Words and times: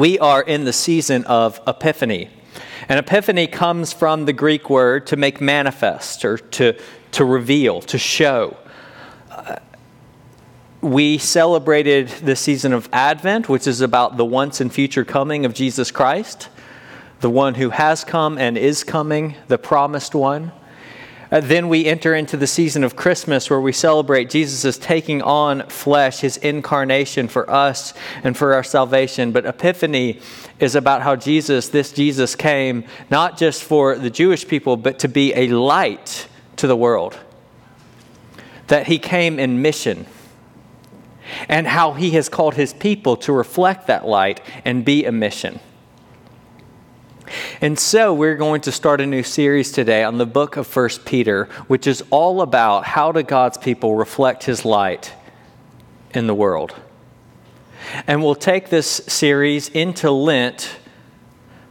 we 0.00 0.18
are 0.18 0.40
in 0.40 0.64
the 0.64 0.72
season 0.72 1.22
of 1.26 1.60
Epiphany. 1.66 2.30
And 2.88 2.98
Epiphany 2.98 3.46
comes 3.46 3.92
from 3.92 4.24
the 4.24 4.32
Greek 4.32 4.70
word 4.70 5.06
to 5.08 5.16
make 5.16 5.42
manifest 5.42 6.24
or 6.24 6.38
to, 6.38 6.74
to 7.12 7.22
reveal, 7.22 7.82
to 7.82 7.98
show. 7.98 8.56
Uh, 9.30 9.56
we 10.80 11.18
celebrated 11.18 12.08
the 12.08 12.34
season 12.34 12.72
of 12.72 12.88
Advent, 12.94 13.50
which 13.50 13.66
is 13.66 13.82
about 13.82 14.16
the 14.16 14.24
once 14.24 14.58
and 14.62 14.72
future 14.72 15.04
coming 15.04 15.44
of 15.44 15.52
Jesus 15.52 15.90
Christ, 15.90 16.48
the 17.20 17.28
one 17.28 17.56
who 17.56 17.68
has 17.68 18.02
come 18.02 18.38
and 18.38 18.56
is 18.56 18.82
coming, 18.82 19.34
the 19.48 19.58
promised 19.58 20.14
one. 20.14 20.50
Uh, 21.30 21.38
then 21.38 21.68
we 21.68 21.86
enter 21.86 22.14
into 22.14 22.36
the 22.36 22.46
season 22.46 22.82
of 22.82 22.96
Christmas 22.96 23.48
where 23.48 23.60
we 23.60 23.72
celebrate 23.72 24.30
Jesus' 24.30 24.76
taking 24.76 25.22
on 25.22 25.68
flesh, 25.68 26.20
his 26.20 26.36
incarnation 26.38 27.28
for 27.28 27.48
us 27.48 27.94
and 28.24 28.36
for 28.36 28.52
our 28.52 28.64
salvation. 28.64 29.30
But 29.30 29.46
Epiphany 29.46 30.20
is 30.58 30.74
about 30.74 31.02
how 31.02 31.14
Jesus, 31.14 31.68
this 31.68 31.92
Jesus, 31.92 32.34
came 32.34 32.84
not 33.10 33.38
just 33.38 33.62
for 33.62 33.96
the 33.96 34.10
Jewish 34.10 34.46
people, 34.48 34.76
but 34.76 34.98
to 35.00 35.08
be 35.08 35.32
a 35.34 35.48
light 35.48 36.26
to 36.56 36.66
the 36.66 36.76
world. 36.76 37.16
That 38.66 38.88
he 38.88 38.98
came 38.98 39.38
in 39.38 39.62
mission. 39.62 40.06
And 41.48 41.68
how 41.68 41.92
he 41.92 42.10
has 42.10 42.28
called 42.28 42.54
his 42.54 42.72
people 42.74 43.16
to 43.18 43.32
reflect 43.32 43.86
that 43.86 44.04
light 44.04 44.40
and 44.64 44.84
be 44.84 45.04
a 45.04 45.12
mission. 45.12 45.60
And 47.60 47.78
so 47.78 48.12
we're 48.12 48.36
going 48.36 48.62
to 48.62 48.72
start 48.72 49.00
a 49.00 49.06
new 49.06 49.22
series 49.22 49.72
today 49.72 50.02
on 50.02 50.18
the 50.18 50.26
book 50.26 50.56
of 50.56 50.74
1 50.74 50.88
Peter, 51.04 51.44
which 51.66 51.86
is 51.86 52.02
all 52.10 52.42
about 52.42 52.84
how 52.84 53.12
do 53.12 53.22
God's 53.22 53.58
people 53.58 53.94
reflect 53.94 54.44
his 54.44 54.64
light 54.64 55.12
in 56.12 56.26
the 56.26 56.34
world. 56.34 56.74
And 58.06 58.22
we'll 58.22 58.34
take 58.34 58.68
this 58.68 58.88
series 58.88 59.68
into 59.68 60.10
Lent 60.10 60.76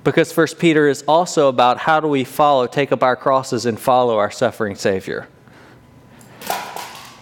because 0.04 0.36
1 0.36 0.48
Peter 0.60 0.88
is 0.88 1.04
also 1.08 1.50
about 1.50 1.78
how 1.78 2.00
do 2.00 2.08
we 2.08 2.24
follow, 2.24 2.68
take 2.68 2.92
up 2.92 3.04
our 3.04 3.16
crosses, 3.16 3.66
and 3.66 3.80
follow 3.80 4.18
our 4.18 4.32
suffering 4.32 4.76
Savior, 4.76 5.28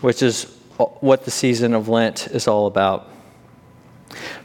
which 0.01 0.21
is 0.21 0.45
what 0.77 1.25
the 1.25 1.31
season 1.31 1.73
of 1.73 1.89
Lent 1.89 2.27
is 2.27 2.47
all 2.47 2.67
about. 2.67 3.09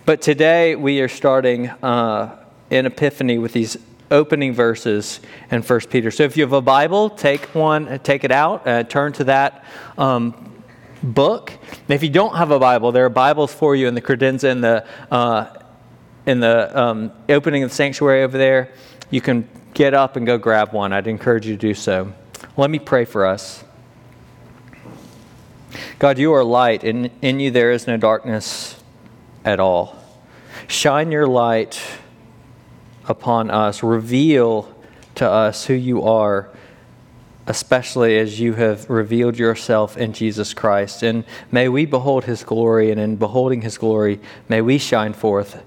But 0.05 0.23
today 0.23 0.75
we 0.77 1.01
are 1.01 1.09
starting 1.09 1.69
uh, 1.69 2.42
in 2.73 2.87
Epiphany 2.87 3.39
with 3.39 3.53
these 3.53 3.77
opening 4.11 4.55
verses 4.55 5.21
in 5.51 5.63
1 5.63 5.81
Peter. 5.91 6.11
So 6.11 6.23
if 6.23 6.37
you 6.37 6.43
have 6.43 6.55
a 6.55 6.63
Bible, 6.63 7.11
take 7.11 7.55
one, 7.55 7.99
take 8.01 8.25
it 8.25 8.33
out, 8.33 8.67
uh, 8.67 8.83
turn 8.85 9.13
to 9.15 9.25
that 9.25 9.65
um, 9.99 10.55
book. 11.03 11.53
And 11.71 11.91
if 11.91 12.03
you 12.03 12.09
don't 12.09 12.35
have 12.37 12.51
a 12.51 12.59
Bible, 12.59 12.91
there 12.93 13.05
are 13.05 13.11
Bibles 13.11 13.53
for 13.53 13.77
you 13.77 13.89
in 13.89 13.95
the 13.95 14.01
credenza 14.01 14.51
in 14.51 14.63
the 14.63 14.87
uh, 15.11 15.59
in 16.25 16.41
the 16.41 16.81
um, 16.81 17.13
opening 17.29 17.63
of 17.63 17.71
the 17.71 17.77
sanctuary 17.77 18.23
over 18.23 18.39
there. 18.39 18.73
You 19.11 19.21
can 19.21 19.49
get 19.75 19.93
up 19.93 20.17
and 20.17 20.25
go 20.25 20.39
grab 20.39 20.73
one. 20.73 20.93
I'd 20.93 21.07
encourage 21.07 21.47
you 21.47 21.55
to 21.55 21.61
do 21.61 21.75
so. 21.75 22.13
Let 22.57 22.71
me 22.71 22.79
pray 22.79 23.05
for 23.05 23.27
us. 23.27 23.65
God, 25.99 26.19
you 26.19 26.33
are 26.33 26.45
light, 26.45 26.85
and 26.85 27.11
in 27.21 27.39
you 27.39 27.51
there 27.51 27.71
is 27.71 27.87
no 27.87 27.97
darkness 27.97 28.81
at 29.45 29.61
all. 29.61 29.97
Shine 30.69 31.11
your 31.13 31.27
light 31.27 31.83
upon 33.09 33.51
us. 33.51 33.83
Reveal 33.83 34.73
to 35.17 35.29
us 35.29 35.67
who 35.67 35.75
you 35.75 36.03
are, 36.03 36.49
especially 37.47 38.19
as 38.19 38.41
you 38.41 38.55
have 38.55 38.89
revealed 38.89 39.39
yourself 39.39 39.97
in 39.97 40.13
Jesus 40.13 40.55
Christ. 40.55 41.03
And 41.03 41.25
may 41.51 41.69
we 41.69 41.87
behold 41.87 42.25
his 42.25 42.45
glory, 42.45 42.91
and 42.91 43.01
in 43.01 43.17
beholding 43.17 43.63
his 43.63 43.79
glory, 43.79 44.21
may 44.49 44.61
we 44.61 44.79
shine 44.79 45.13
forth 45.13 45.63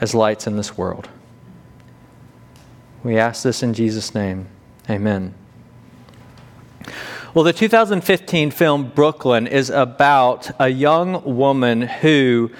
as 0.00 0.14
lights 0.14 0.46
in 0.46 0.56
this 0.56 0.76
world. 0.76 1.08
We 3.02 3.18
ask 3.18 3.42
this 3.42 3.62
in 3.62 3.74
Jesus' 3.74 4.14
name. 4.14 4.48
Amen. 4.88 5.34
Well, 7.34 7.44
the 7.44 7.52
2015 7.52 8.50
film 8.52 8.92
Brooklyn 8.94 9.46
is 9.46 9.68
about 9.68 10.50
a 10.60 10.68
young 10.68 11.36
woman 11.36 11.82
who 11.82 12.50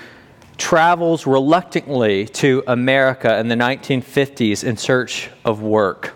travels 0.56 1.26
reluctantly 1.26 2.26
to 2.26 2.62
America 2.66 3.38
in 3.38 3.48
the 3.48 3.54
1950s 3.54 4.64
in 4.64 4.76
search 4.76 5.30
of 5.44 5.62
work. 5.62 6.14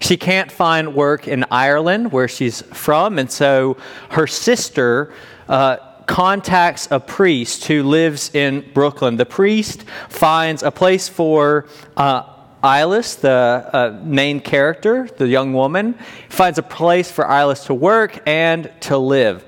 She 0.00 0.16
can't 0.16 0.50
find 0.50 0.94
work 0.94 1.26
in 1.26 1.44
Ireland, 1.50 2.12
where 2.12 2.28
she's 2.28 2.62
from, 2.62 3.18
and 3.18 3.30
so 3.30 3.76
her 4.10 4.26
sister 4.26 5.12
uh, 5.48 5.78
contacts 6.06 6.88
a 6.90 7.00
priest 7.00 7.64
who 7.66 7.82
lives 7.82 8.34
in 8.34 8.70
Brooklyn. 8.74 9.16
The 9.16 9.26
priest 9.26 9.84
finds 10.08 10.62
a 10.62 10.70
place 10.70 11.08
for 11.08 11.66
uh, 11.96 12.24
Eilis, 12.62 13.20
the 13.20 13.68
uh, 13.72 14.00
main 14.04 14.40
character, 14.40 15.08
the 15.16 15.26
young 15.26 15.52
woman, 15.52 15.94
finds 16.28 16.58
a 16.58 16.62
place 16.62 17.10
for 17.10 17.24
Eilis 17.24 17.66
to 17.66 17.74
work 17.74 18.22
and 18.26 18.70
to 18.82 18.96
live 18.98 19.44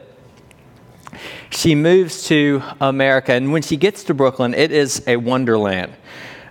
she 1.50 1.74
moves 1.74 2.26
to 2.28 2.62
America, 2.80 3.32
and 3.32 3.52
when 3.52 3.62
she 3.62 3.76
gets 3.76 4.04
to 4.04 4.14
Brooklyn, 4.14 4.54
it 4.54 4.72
is 4.72 5.02
a 5.06 5.16
wonderland. 5.16 5.92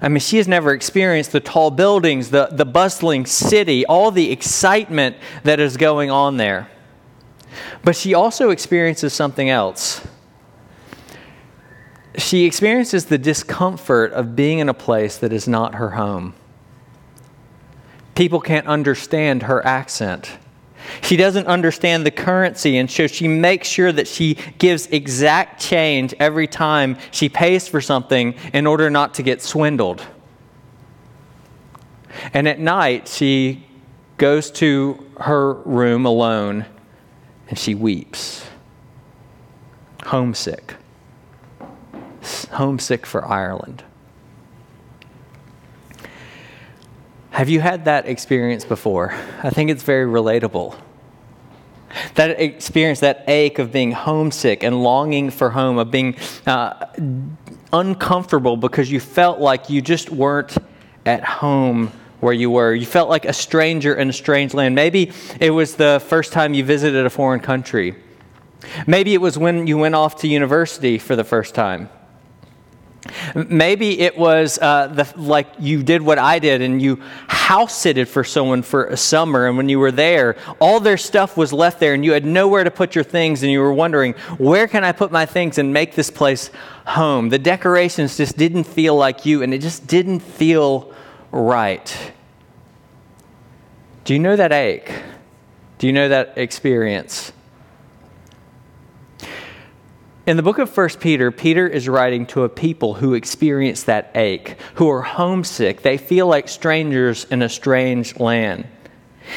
I 0.01 0.09
mean, 0.09 0.19
she 0.19 0.37
has 0.37 0.47
never 0.49 0.73
experienced 0.73 1.31
the 1.31 1.39
tall 1.39 1.71
buildings, 1.71 2.29
the, 2.29 2.49
the 2.51 2.65
bustling 2.65 3.25
city, 3.25 3.85
all 3.85 4.11
the 4.11 4.31
excitement 4.31 5.15
that 5.43 5.61
is 5.61 5.77
going 5.77 6.11
on 6.11 6.35
there. 6.35 6.69
But 7.83 7.95
she 7.95 8.13
also 8.13 8.49
experiences 8.49 9.13
something 9.13 9.49
else. 9.49 10.05
She 12.17 12.43
experiences 12.43 13.05
the 13.05 13.17
discomfort 13.17 14.11
of 14.11 14.35
being 14.35 14.59
in 14.59 14.69
a 14.69 14.73
place 14.73 15.17
that 15.17 15.31
is 15.31 15.47
not 15.47 15.75
her 15.75 15.91
home. 15.91 16.35
People 18.13 18.41
can't 18.41 18.67
understand 18.67 19.43
her 19.43 19.65
accent. 19.65 20.37
She 21.01 21.17
doesn't 21.17 21.47
understand 21.47 22.05
the 22.05 22.11
currency, 22.11 22.77
and 22.77 22.89
so 22.89 23.07
she 23.07 23.27
makes 23.27 23.67
sure 23.67 23.91
that 23.91 24.07
she 24.07 24.37
gives 24.57 24.87
exact 24.87 25.61
change 25.61 26.13
every 26.19 26.47
time 26.47 26.97
she 27.11 27.29
pays 27.29 27.67
for 27.67 27.81
something 27.81 28.35
in 28.53 28.67
order 28.67 28.89
not 28.89 29.13
to 29.15 29.23
get 29.23 29.41
swindled. 29.41 30.05
And 32.33 32.47
at 32.47 32.59
night, 32.59 33.07
she 33.07 33.65
goes 34.17 34.51
to 34.51 35.03
her 35.19 35.53
room 35.53 36.05
alone 36.05 36.65
and 37.49 37.57
she 37.57 37.75
weeps. 37.75 38.45
Homesick. 40.05 40.75
Homesick 42.51 43.05
for 43.05 43.25
Ireland. 43.25 43.83
Have 47.33 47.49
you 47.49 47.61
had 47.61 47.85
that 47.85 48.07
experience 48.07 48.63
before? 48.63 49.11
I 49.41 49.49
think 49.49 49.71
it's 49.71 49.81
very 49.81 50.05
relatable. 50.05 50.75
That 52.13 52.39
experience, 52.39 52.99
that 52.99 53.23
ache 53.27 53.57
of 53.57 53.71
being 53.71 53.91
homesick 53.91 54.61
and 54.61 54.83
longing 54.83 55.31
for 55.31 55.49
home, 55.49 55.79
of 55.79 55.89
being 55.89 56.15
uh, 56.45 56.85
uncomfortable 57.73 58.55
because 58.55 58.91
you 58.91 58.99
felt 58.99 59.39
like 59.39 59.67
you 59.71 59.81
just 59.81 60.11
weren't 60.11 60.55
at 61.07 61.23
home 61.23 61.91
where 62.19 62.33
you 62.33 62.51
were. 62.51 62.71
You 62.71 62.85
felt 62.85 63.09
like 63.09 63.25
a 63.25 63.33
stranger 63.33 63.95
in 63.95 64.11
a 64.11 64.13
strange 64.13 64.53
land. 64.53 64.75
Maybe 64.75 65.11
it 65.39 65.49
was 65.49 65.75
the 65.75 66.03
first 66.07 66.33
time 66.33 66.53
you 66.53 66.63
visited 66.63 67.03
a 67.03 67.09
foreign 67.09 67.39
country. 67.39 67.95
Maybe 68.85 69.15
it 69.15 69.21
was 69.21 69.39
when 69.39 69.65
you 69.65 69.79
went 69.79 69.95
off 69.95 70.17
to 70.17 70.27
university 70.27 70.99
for 70.99 71.15
the 71.15 71.23
first 71.23 71.55
time. 71.55 71.89
Maybe 73.35 73.99
it 73.99 74.17
was 74.17 74.57
uh, 74.59 74.87
the, 74.87 75.11
like 75.17 75.47
you 75.59 75.83
did 75.83 76.01
what 76.01 76.17
I 76.17 76.39
did 76.39 76.61
and 76.61 76.81
you 76.81 77.01
house 77.27 77.83
sitted 77.83 78.07
for 78.07 78.23
someone 78.23 78.61
for 78.61 78.85
a 78.85 78.95
summer, 78.95 79.47
and 79.47 79.57
when 79.57 79.67
you 79.67 79.77
were 79.79 79.91
there, 79.91 80.37
all 80.59 80.79
their 80.79 80.97
stuff 80.97 81.35
was 81.35 81.51
left 81.51 81.79
there, 81.81 81.93
and 81.93 82.05
you 82.05 82.13
had 82.13 82.25
nowhere 82.25 82.63
to 82.63 82.71
put 82.71 82.95
your 82.95 83.03
things, 83.03 83.43
and 83.43 83.51
you 83.51 83.59
were 83.59 83.73
wondering, 83.73 84.13
where 84.37 84.67
can 84.67 84.85
I 84.85 84.93
put 84.93 85.11
my 85.11 85.25
things 85.25 85.57
and 85.57 85.73
make 85.73 85.95
this 85.95 86.09
place 86.09 86.49
home? 86.85 87.27
The 87.29 87.39
decorations 87.39 88.15
just 88.15 88.37
didn't 88.37 88.63
feel 88.63 88.95
like 88.95 89.25
you, 89.25 89.43
and 89.43 89.53
it 89.53 89.59
just 89.59 89.87
didn't 89.87 90.21
feel 90.21 90.93
right. 91.31 92.13
Do 94.05 94.13
you 94.13 94.19
know 94.19 94.35
that 94.37 94.53
ache? 94.53 94.91
Do 95.77 95.87
you 95.87 95.93
know 95.93 96.07
that 96.07 96.37
experience? 96.37 97.33
In 100.25 100.37
the 100.37 100.43
book 100.43 100.57
of 100.57 100.75
1 100.75 100.89
Peter, 101.01 101.31
Peter 101.31 101.67
is 101.67 101.89
writing 101.89 102.25
to 102.27 102.43
a 102.43 102.49
people 102.49 102.93
who 102.93 103.13
experience 103.13 103.83
that 103.83 104.09
ache, 104.15 104.55
who 104.75 104.89
are 104.89 105.01
homesick. 105.01 105.81
They 105.81 105.97
feel 105.97 106.27
like 106.27 106.47
strangers 106.47 107.25
in 107.25 107.41
a 107.41 107.49
strange 107.49 108.17
land. 108.17 108.65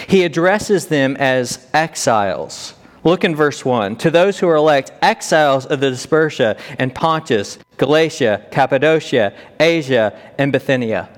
He 0.07 0.23
addresses 0.23 0.87
them 0.87 1.17
as 1.17 1.67
exiles. 1.75 2.75
Look 3.03 3.25
in 3.25 3.35
verse 3.35 3.65
1. 3.65 3.97
To 3.97 4.13
those 4.13 4.39
who 4.39 4.47
are 4.49 4.55
elect, 4.55 4.93
exiles 5.03 5.67
of 5.67 5.81
the 5.81 5.91
Dispersion 5.91 6.57
and 6.79 6.95
Pontus, 6.95 7.59
Galatia, 7.79 8.47
Cappadocia, 8.53 9.33
Asia, 9.59 10.17
and 10.39 10.53
Bithynia. 10.53 11.09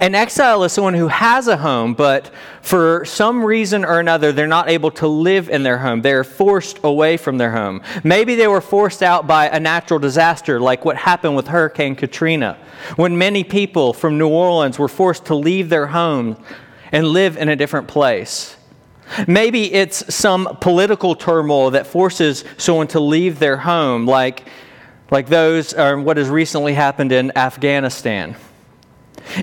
An 0.00 0.14
exile 0.14 0.64
is 0.64 0.72
someone 0.72 0.94
who 0.94 1.08
has 1.08 1.48
a 1.48 1.56
home, 1.56 1.94
but 1.94 2.30
for 2.62 3.04
some 3.04 3.44
reason 3.44 3.84
or 3.84 4.00
another, 4.00 4.32
they're 4.32 4.46
not 4.46 4.68
able 4.68 4.90
to 4.92 5.06
live 5.06 5.48
in 5.48 5.62
their 5.62 5.78
home. 5.78 6.02
They're 6.02 6.24
forced 6.24 6.78
away 6.84 7.16
from 7.16 7.38
their 7.38 7.52
home. 7.52 7.82
Maybe 8.04 8.34
they 8.34 8.48
were 8.48 8.60
forced 8.60 9.02
out 9.02 9.26
by 9.26 9.48
a 9.48 9.60
natural 9.60 9.98
disaster, 9.98 10.60
like 10.60 10.84
what 10.84 10.96
happened 10.96 11.36
with 11.36 11.48
Hurricane 11.48 11.94
Katrina, 11.94 12.58
when 12.96 13.18
many 13.18 13.44
people 13.44 13.92
from 13.92 14.18
New 14.18 14.28
Orleans 14.28 14.78
were 14.78 14.88
forced 14.88 15.26
to 15.26 15.34
leave 15.34 15.68
their 15.68 15.86
home 15.86 16.42
and 16.92 17.06
live 17.06 17.36
in 17.36 17.48
a 17.48 17.56
different 17.56 17.88
place. 17.88 18.56
Maybe 19.26 19.72
it's 19.72 20.14
some 20.14 20.58
political 20.60 21.14
turmoil 21.14 21.70
that 21.70 21.86
forces 21.86 22.44
someone 22.56 22.88
to 22.88 23.00
leave 23.00 23.38
their 23.38 23.56
home, 23.56 24.06
like, 24.06 24.46
like 25.10 25.28
those, 25.28 25.72
or 25.72 25.98
what 26.00 26.18
has 26.18 26.28
recently 26.28 26.74
happened 26.74 27.12
in 27.12 27.32
Afghanistan. 27.36 28.36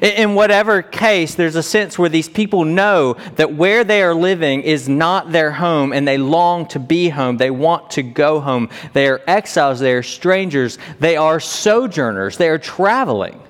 In 0.02 0.36
whatever 0.36 0.82
case, 0.82 1.36
there's 1.36 1.56
a 1.56 1.64
sense 1.64 1.98
where 1.98 2.10
these 2.10 2.28
people 2.28 2.66
know 2.66 3.16
that 3.36 3.54
where 3.54 3.84
they 3.84 4.02
are 4.02 4.16
living 4.16 4.62
is 4.64 4.90
not 4.90 5.32
their 5.32 5.52
home 5.52 5.94
and 5.94 6.08
they 6.08 6.18
long 6.18 6.68
to 6.68 6.80
be 6.80 7.10
home. 7.10 7.38
They 7.38 7.52
want 7.52 7.92
to 7.92 8.04
go 8.04 8.40
home. 8.40 8.70
They 8.94 9.08
are 9.08 9.22
exiles, 9.28 9.80
they 9.80 9.94
are 9.94 10.04
strangers, 10.04 10.78
they 11.00 11.18
are 11.18 11.40
sojourners, 11.40 12.38
they 12.38 12.50
are 12.50 12.58
traveling. 12.58 13.42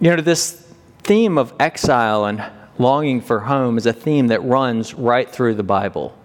You 0.00 0.16
know, 0.16 0.22
this 0.22 0.66
theme 1.04 1.38
of 1.38 1.52
exile 1.60 2.24
and 2.24 2.42
longing 2.78 3.20
for 3.20 3.40
home 3.40 3.78
is 3.78 3.86
a 3.86 3.92
theme 3.92 4.28
that 4.28 4.40
runs 4.40 4.94
right 4.94 5.30
through 5.30 5.54
the 5.54 5.62
Bible. 5.62 6.16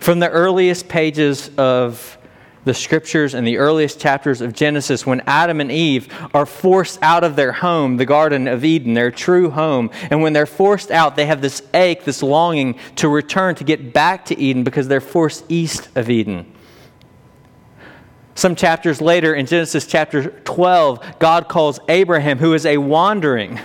From 0.00 0.18
the 0.18 0.28
earliest 0.28 0.88
pages 0.88 1.50
of 1.56 2.18
the 2.64 2.74
scriptures 2.74 3.34
and 3.34 3.46
the 3.46 3.58
earliest 3.58 4.00
chapters 4.00 4.40
of 4.40 4.52
Genesis 4.52 5.04
when 5.04 5.20
Adam 5.26 5.60
and 5.60 5.72
Eve 5.72 6.08
are 6.32 6.46
forced 6.46 7.02
out 7.02 7.24
of 7.24 7.34
their 7.34 7.52
home, 7.52 7.96
the 7.96 8.06
Garden 8.06 8.46
of 8.46 8.64
Eden, 8.64 8.94
their 8.94 9.10
true 9.10 9.50
home. 9.50 9.90
And 10.10 10.22
when 10.22 10.32
they're 10.32 10.46
forced 10.46 10.90
out, 10.90 11.16
they 11.16 11.26
have 11.26 11.42
this 11.42 11.62
ache, 11.74 12.04
this 12.04 12.22
longing 12.22 12.78
to 12.96 13.08
return, 13.08 13.54
to 13.56 13.64
get 13.64 13.92
back 13.92 14.26
to 14.26 14.38
Eden 14.38 14.62
because 14.64 14.88
they're 14.88 15.00
forced 15.00 15.44
east 15.48 15.88
of 15.96 16.08
Eden. 16.08 16.52
Some 18.34 18.54
chapters 18.54 19.00
later, 19.00 19.34
in 19.34 19.46
Genesis 19.46 19.86
chapter 19.86 20.30
12, 20.30 21.18
God 21.18 21.48
calls 21.48 21.80
Abraham, 21.88 22.38
who 22.38 22.54
is 22.54 22.64
a 22.64 22.78
wandering 22.78 23.60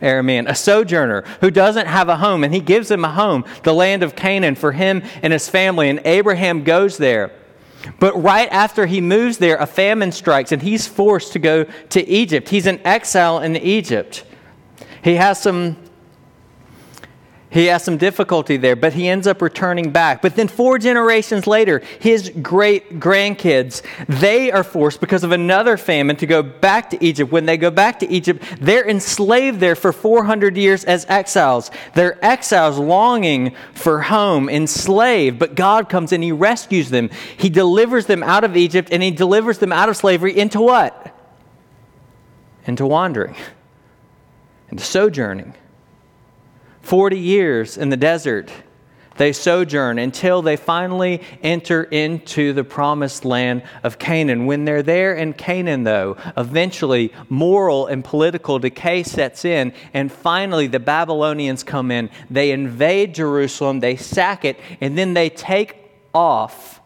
Aramean, 0.00 0.48
a 0.48 0.54
sojourner 0.54 1.22
who 1.40 1.50
doesn't 1.50 1.86
have 1.86 2.08
a 2.08 2.16
home, 2.16 2.42
and 2.42 2.54
he 2.54 2.60
gives 2.60 2.90
him 2.90 3.04
a 3.04 3.10
home, 3.10 3.44
the 3.62 3.74
land 3.74 4.02
of 4.02 4.16
Canaan, 4.16 4.54
for 4.54 4.72
him 4.72 5.02
and 5.22 5.32
his 5.32 5.48
family. 5.48 5.90
And 5.90 6.00
Abraham 6.06 6.64
goes 6.64 6.96
there. 6.96 7.32
But 7.98 8.20
right 8.20 8.48
after 8.50 8.86
he 8.86 9.00
moves 9.00 9.38
there, 9.38 9.56
a 9.56 9.66
famine 9.66 10.12
strikes 10.12 10.52
and 10.52 10.62
he's 10.62 10.86
forced 10.86 11.32
to 11.32 11.38
go 11.38 11.64
to 11.64 12.08
Egypt. 12.08 12.48
He's 12.48 12.66
an 12.66 12.80
exile 12.84 13.38
in 13.38 13.56
Egypt. 13.56 14.24
He 15.02 15.14
has 15.14 15.40
some 15.40 15.76
he 17.50 17.66
has 17.66 17.82
some 17.82 17.96
difficulty 17.96 18.56
there, 18.56 18.76
but 18.76 18.92
he 18.92 19.08
ends 19.08 19.26
up 19.26 19.42
returning 19.42 19.90
back. 19.90 20.22
But 20.22 20.36
then 20.36 20.46
four 20.46 20.78
generations 20.78 21.48
later, 21.48 21.82
his 21.98 22.30
great 22.40 23.00
grandkids, 23.00 23.82
they 24.06 24.52
are 24.52 24.62
forced 24.62 25.00
because 25.00 25.24
of 25.24 25.32
another 25.32 25.76
famine 25.76 26.14
to 26.16 26.26
go 26.26 26.44
back 26.44 26.90
to 26.90 27.04
Egypt. 27.04 27.32
When 27.32 27.46
they 27.46 27.56
go 27.56 27.70
back 27.72 27.98
to 28.00 28.08
Egypt, 28.08 28.44
they're 28.60 28.88
enslaved 28.88 29.58
there 29.58 29.74
for 29.74 29.92
400 29.92 30.56
years 30.56 30.84
as 30.84 31.04
exiles. 31.08 31.72
They're 31.94 32.24
exiles 32.24 32.78
longing 32.78 33.56
for 33.74 34.02
home, 34.02 34.48
enslaved, 34.48 35.40
but 35.40 35.56
God 35.56 35.88
comes 35.88 36.12
and 36.12 36.22
he 36.22 36.30
rescues 36.30 36.90
them. 36.90 37.10
He 37.36 37.50
delivers 37.50 38.06
them 38.06 38.22
out 38.22 38.44
of 38.44 38.56
Egypt 38.56 38.90
and 38.92 39.02
he 39.02 39.10
delivers 39.10 39.58
them 39.58 39.72
out 39.72 39.88
of 39.88 39.96
slavery 39.96 40.38
into 40.38 40.60
what? 40.60 41.16
Into 42.64 42.86
wandering, 42.86 43.34
into 44.70 44.84
sojourning. 44.84 45.54
40 46.82 47.18
years 47.18 47.76
in 47.76 47.90
the 47.90 47.96
desert, 47.96 48.50
they 49.16 49.34
sojourn 49.34 49.98
until 49.98 50.40
they 50.40 50.56
finally 50.56 51.20
enter 51.42 51.82
into 51.82 52.54
the 52.54 52.64
promised 52.64 53.26
land 53.26 53.62
of 53.82 53.98
Canaan. 53.98 54.46
When 54.46 54.64
they're 54.64 54.82
there 54.82 55.14
in 55.14 55.34
Canaan, 55.34 55.84
though, 55.84 56.16
eventually 56.38 57.12
moral 57.28 57.86
and 57.86 58.02
political 58.02 58.58
decay 58.58 59.02
sets 59.02 59.44
in, 59.44 59.74
and 59.92 60.10
finally 60.10 60.68
the 60.68 60.80
Babylonians 60.80 61.62
come 61.62 61.90
in. 61.90 62.08
They 62.30 62.50
invade 62.50 63.14
Jerusalem, 63.14 63.80
they 63.80 63.96
sack 63.96 64.46
it, 64.46 64.58
and 64.80 64.96
then 64.96 65.12
they 65.12 65.28
take 65.28 65.76
off 66.14 66.80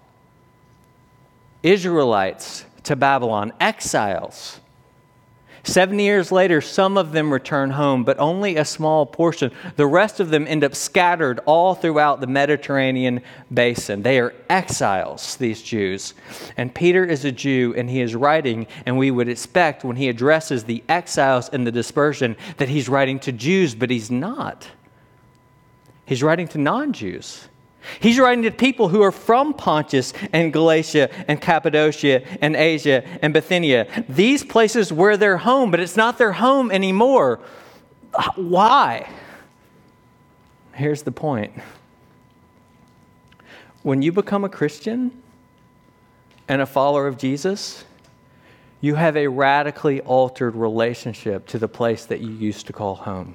Israelites 1.62 2.67
to 2.82 2.97
Babylon, 2.97 3.52
exiles. 3.61 4.61
70 5.66 6.02
years 6.02 6.31
later, 6.31 6.61
some 6.61 6.99
of 6.99 7.12
them 7.12 7.32
return 7.32 7.70
home, 7.70 8.05
but 8.05 8.19
only 8.19 8.56
a 8.56 8.64
small 8.66 9.06
portion. 9.06 9.50
The 9.76 9.87
rest 9.87 10.20
of 10.20 10.28
them 10.28 10.46
end 10.46 10.62
up 10.62 10.75
scattered 10.75 11.40
all 11.46 11.75
throughout 11.75 12.20
the 12.20 12.26
Mediterranean 12.26 13.22
basin. 13.52 14.02
They 14.02 14.20
are 14.20 14.34
exiles, 14.50 15.37
these 15.37 15.62
Jews. 15.62 16.12
And 16.58 16.75
Peter 16.75 17.05
is 17.05 17.25
a 17.25 17.32
Jew, 17.32 17.75
and 17.76 17.88
he 17.88 18.02
is 18.02 18.14
writing, 18.14 18.66
and 18.84 18.99
we 18.99 19.11
would 19.11 19.28
expect 19.28 19.84
when 19.84 19.96
he 19.96 20.08
addresses 20.11 20.64
the 20.64 20.84
exiles 20.87 21.49
and 21.49 21.66
the 21.66 21.72
dispersion 21.72 22.37
that 22.58 22.69
he's 22.69 22.88
writing 22.88 23.19
to 23.20 23.32
Jews, 23.32 23.75
but 23.75 23.88
he's 23.88 24.11
not. 24.11 24.69
He's 26.05 26.22
writing 26.22 26.46
to 26.49 26.58
non 26.58 26.93
Jews. 26.93 27.49
He's 28.01 28.19
writing 28.19 28.45
to 28.45 28.51
people 28.51 28.89
who 28.89 29.03
are 29.03 29.13
from 29.13 29.55
Pontus 29.55 30.13
and 30.33 30.53
Galatia 30.53 31.11
and 31.29 31.41
Cappadocia 31.41 32.23
and 32.41 32.57
Asia 32.57 33.05
and 33.23 33.33
Bithynia. 33.33 33.87
These 34.09 34.45
places 34.45 34.93
were 34.93 35.17
their 35.17 35.39
home, 35.39 35.71
but 35.71 35.81
it's 35.81 35.97
not 35.97 36.19
their 36.19 36.33
home 36.33 36.71
anymore. 36.71 37.41
Why? 38.37 39.09
Here's 40.73 41.03
the 41.03 41.13
point. 41.13 41.53
When 43.83 44.03
you 44.03 44.13
become 44.13 44.45
a 44.45 44.49
Christian 44.49 45.23
and 46.49 46.63
a 46.63 46.67
follower 46.67 47.07
of 47.07 47.19
Jesus, 47.19 47.85
you 48.81 48.95
have 48.95 49.17
a 49.17 49.29
radically 49.29 50.01
altered 50.03 50.55
relationship 50.57 51.47
to 51.49 51.59
the 51.59 51.69
place 51.69 52.05
that 52.07 52.21
you 52.21 52.31
used 52.31 52.67
to 52.67 52.73
call 52.73 52.95
home. 52.97 53.35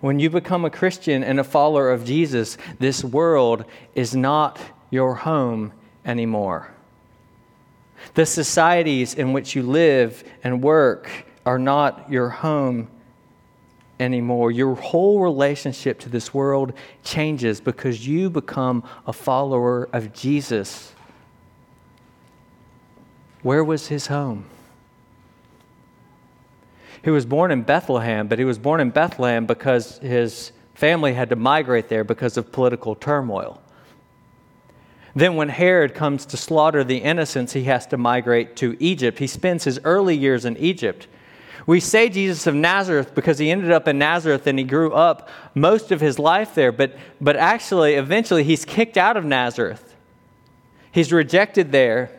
When 0.00 0.18
you 0.18 0.30
become 0.30 0.64
a 0.64 0.70
Christian 0.70 1.22
and 1.22 1.38
a 1.38 1.44
follower 1.44 1.90
of 1.90 2.04
Jesus, 2.04 2.56
this 2.78 3.04
world 3.04 3.64
is 3.94 4.16
not 4.16 4.58
your 4.90 5.14
home 5.14 5.72
anymore. 6.04 6.72
The 8.14 8.24
societies 8.24 9.14
in 9.14 9.32
which 9.32 9.54
you 9.54 9.62
live 9.62 10.24
and 10.42 10.62
work 10.62 11.10
are 11.44 11.58
not 11.58 12.10
your 12.10 12.30
home 12.30 12.88
anymore. 13.98 14.50
Your 14.50 14.74
whole 14.74 15.20
relationship 15.20 15.98
to 16.00 16.08
this 16.08 16.32
world 16.32 16.72
changes 17.04 17.60
because 17.60 18.06
you 18.06 18.30
become 18.30 18.82
a 19.06 19.12
follower 19.12 19.88
of 19.92 20.14
Jesus. 20.14 20.94
Where 23.42 23.62
was 23.62 23.88
his 23.88 24.06
home? 24.06 24.46
He 27.02 27.10
was 27.10 27.24
born 27.24 27.50
in 27.50 27.62
Bethlehem, 27.62 28.28
but 28.28 28.38
he 28.38 28.44
was 28.44 28.58
born 28.58 28.80
in 28.80 28.90
Bethlehem 28.90 29.46
because 29.46 29.98
his 29.98 30.52
family 30.74 31.14
had 31.14 31.30
to 31.30 31.36
migrate 31.36 31.88
there 31.88 32.04
because 32.04 32.36
of 32.36 32.52
political 32.52 32.94
turmoil. 32.94 33.60
Then, 35.14 35.34
when 35.34 35.48
Herod 35.48 35.94
comes 35.94 36.24
to 36.26 36.36
slaughter 36.36 36.84
the 36.84 36.98
innocents, 36.98 37.52
he 37.52 37.64
has 37.64 37.86
to 37.88 37.96
migrate 37.96 38.54
to 38.56 38.76
Egypt. 38.78 39.18
He 39.18 39.26
spends 39.26 39.64
his 39.64 39.80
early 39.82 40.16
years 40.16 40.44
in 40.44 40.56
Egypt. 40.56 41.08
We 41.66 41.80
say 41.80 42.08
Jesus 42.08 42.46
of 42.46 42.54
Nazareth 42.54 43.14
because 43.14 43.38
he 43.38 43.50
ended 43.50 43.72
up 43.72 43.88
in 43.88 43.98
Nazareth 43.98 44.46
and 44.46 44.58
he 44.58 44.64
grew 44.64 44.92
up 44.92 45.28
most 45.54 45.90
of 45.90 46.00
his 46.00 46.18
life 46.18 46.54
there, 46.54 46.72
but, 46.72 46.96
but 47.20 47.36
actually, 47.36 47.94
eventually, 47.94 48.44
he's 48.44 48.64
kicked 48.64 48.96
out 48.96 49.16
of 49.16 49.24
Nazareth. 49.24 49.94
He's 50.92 51.12
rejected 51.12 51.72
there, 51.72 52.10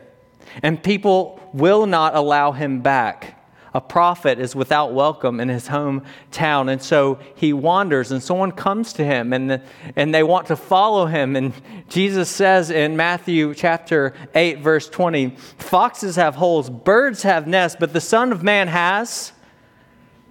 and 0.61 0.81
people 0.81 1.39
will 1.53 1.85
not 1.85 2.15
allow 2.15 2.51
him 2.51 2.81
back 2.81 3.40
a 3.73 3.79
prophet 3.81 4.39
is 4.39 4.55
without 4.55 4.93
welcome 4.93 5.39
in 5.39 5.47
his 5.47 5.69
hometown. 5.69 6.71
And 6.71 6.81
so 6.81 7.19
he 7.35 7.53
wanders, 7.53 8.11
and 8.11 8.21
someone 8.21 8.51
comes 8.51 8.93
to 8.93 9.05
him, 9.05 9.31
and, 9.31 9.49
the, 9.49 9.61
and 9.95 10.13
they 10.13 10.23
want 10.23 10.47
to 10.47 10.55
follow 10.55 11.05
him. 11.05 11.35
And 11.35 11.53
Jesus 11.87 12.29
says 12.29 12.69
in 12.69 12.97
Matthew 12.97 13.53
chapter 13.53 14.13
8, 14.35 14.59
verse 14.59 14.89
20 14.89 15.35
Foxes 15.57 16.17
have 16.17 16.35
holes, 16.35 16.69
birds 16.69 17.23
have 17.23 17.47
nests, 17.47 17.77
but 17.79 17.93
the 17.93 18.01
Son 18.01 18.31
of 18.31 18.43
Man 18.43 18.67
has 18.67 19.31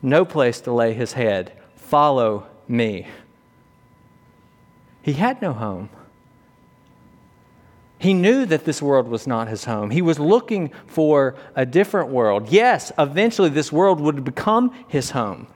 no 0.03 0.25
place 0.25 0.61
to 0.63 0.73
lay 0.73 0.93
his 0.93 1.15
head. 1.15 1.53
Follow 1.77 2.47
me. 2.69 3.07
He 5.03 5.15
had 5.15 5.41
no 5.41 5.53
home. 5.53 5.89
He 8.01 8.15
knew 8.15 8.47
that 8.47 8.65
this 8.65 8.81
world 8.81 9.09
was 9.09 9.27
not 9.27 9.47
his 9.49 9.67
home. 9.67 9.91
He 9.91 10.01
was 10.01 10.19
looking 10.19 10.73
for 10.87 11.37
a 11.55 11.67
different 11.67 12.09
world. 12.09 12.49
Yes, 12.49 12.91
eventually 12.99 13.51
this 13.51 13.71
world 13.71 14.01
would 14.01 14.25
become 14.25 14.73
his 14.89 15.11
home. 15.11 15.47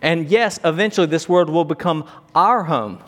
And 0.00 0.28
yes, 0.28 0.58
eventually 0.64 1.06
this 1.06 1.28
world 1.28 1.50
will 1.50 1.66
become 1.66 2.08
our 2.34 2.64
home. 2.64 3.00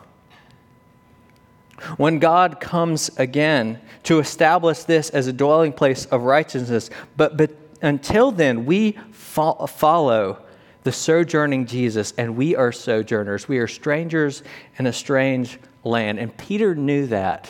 when 1.97 2.19
God 2.19 2.61
comes 2.61 3.11
again 3.19 3.81
to 4.05 4.19
establish 4.19 4.85
this 4.85 5.11
as 5.11 5.27
a 5.27 5.33
dwelling 5.33 5.73
place 5.73 6.07
of 6.07 6.23
righteousness. 6.23 6.91
But, 7.17 7.37
but 7.37 7.51
until 7.81 8.31
then, 8.31 8.67
we 8.67 8.99
fo- 9.11 9.67
follow 9.67 10.45
the 10.85 10.93
sojourning 10.93 11.67
Jesus, 11.67 12.13
and 12.19 12.37
we 12.37 12.57
are 12.57 12.73
sojourners. 12.73 13.49
We 13.49 13.59
are 13.59 13.69
strangers 13.69 14.43
in 14.79 14.87
a 14.87 14.93
strange 14.93 15.59
land. 15.85 16.19
And 16.19 16.37
Peter 16.37 16.75
knew 16.75 17.07
that. 17.09 17.49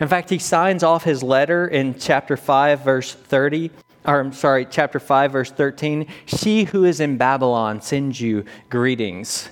In 0.00 0.08
fact, 0.08 0.30
he 0.30 0.38
signs 0.38 0.82
off 0.82 1.04
his 1.04 1.22
letter 1.22 1.66
in 1.66 1.98
chapter 1.98 2.36
5, 2.36 2.80
verse 2.80 3.14
30 3.14 3.70
or 4.06 4.20
I'm 4.20 4.32
sorry, 4.32 4.66
chapter 4.66 5.00
5, 5.00 5.32
verse 5.32 5.50
13, 5.50 6.06
she 6.26 6.64
who 6.64 6.84
is 6.84 7.00
in 7.00 7.16
Babylon 7.16 7.80
sends 7.80 8.20
you 8.20 8.44
greetings. 8.70 9.48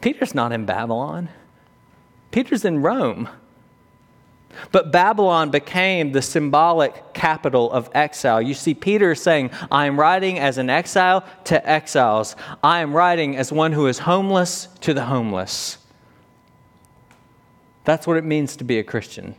Peter's 0.00 0.34
not 0.34 0.52
in 0.52 0.64
Babylon, 0.64 1.28
Peter's 2.30 2.64
in 2.64 2.82
Rome. 2.82 3.28
But 4.72 4.90
Babylon 4.90 5.50
became 5.50 6.10
the 6.10 6.20
symbolic 6.20 7.14
capital 7.14 7.70
of 7.70 7.88
exile. 7.94 8.42
You 8.42 8.52
see, 8.52 8.74
Peter 8.74 9.12
is 9.12 9.22
saying, 9.22 9.52
I 9.70 9.86
am 9.86 9.98
writing 9.98 10.40
as 10.40 10.58
an 10.58 10.68
exile 10.68 11.24
to 11.44 11.66
exiles. 11.68 12.34
I 12.62 12.80
am 12.80 12.92
writing 12.92 13.36
as 13.36 13.52
one 13.52 13.72
who 13.72 13.86
is 13.86 14.00
homeless 14.00 14.66
to 14.80 14.92
the 14.92 15.04
homeless. 15.04 15.78
That's 17.84 18.08
what 18.08 18.16
it 18.16 18.24
means 18.24 18.56
to 18.56 18.64
be 18.64 18.78
a 18.80 18.84
Christian. 18.84 19.36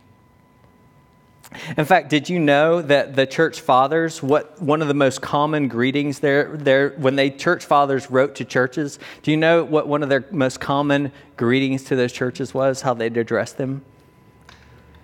In 1.76 1.84
fact, 1.84 2.10
did 2.10 2.28
you 2.28 2.38
know 2.38 2.82
that 2.82 3.14
the 3.14 3.26
church 3.26 3.60
fathers, 3.60 4.22
what 4.22 4.60
one 4.60 4.82
of 4.82 4.88
the 4.88 4.94
most 4.94 5.20
common 5.20 5.68
greetings 5.68 6.20
there, 6.20 6.56
there 6.56 6.90
when 6.90 7.16
they 7.16 7.30
church 7.30 7.64
fathers 7.64 8.10
wrote 8.10 8.34
to 8.36 8.44
churches, 8.44 8.98
do 9.22 9.30
you 9.30 9.36
know 9.36 9.64
what 9.64 9.86
one 9.88 10.02
of 10.02 10.08
their 10.08 10.24
most 10.30 10.60
common 10.60 11.12
greetings 11.36 11.84
to 11.84 11.96
those 11.96 12.12
churches 12.12 12.54
was, 12.54 12.82
how 12.82 12.94
they'd 12.94 13.16
address 13.16 13.52
them? 13.52 13.84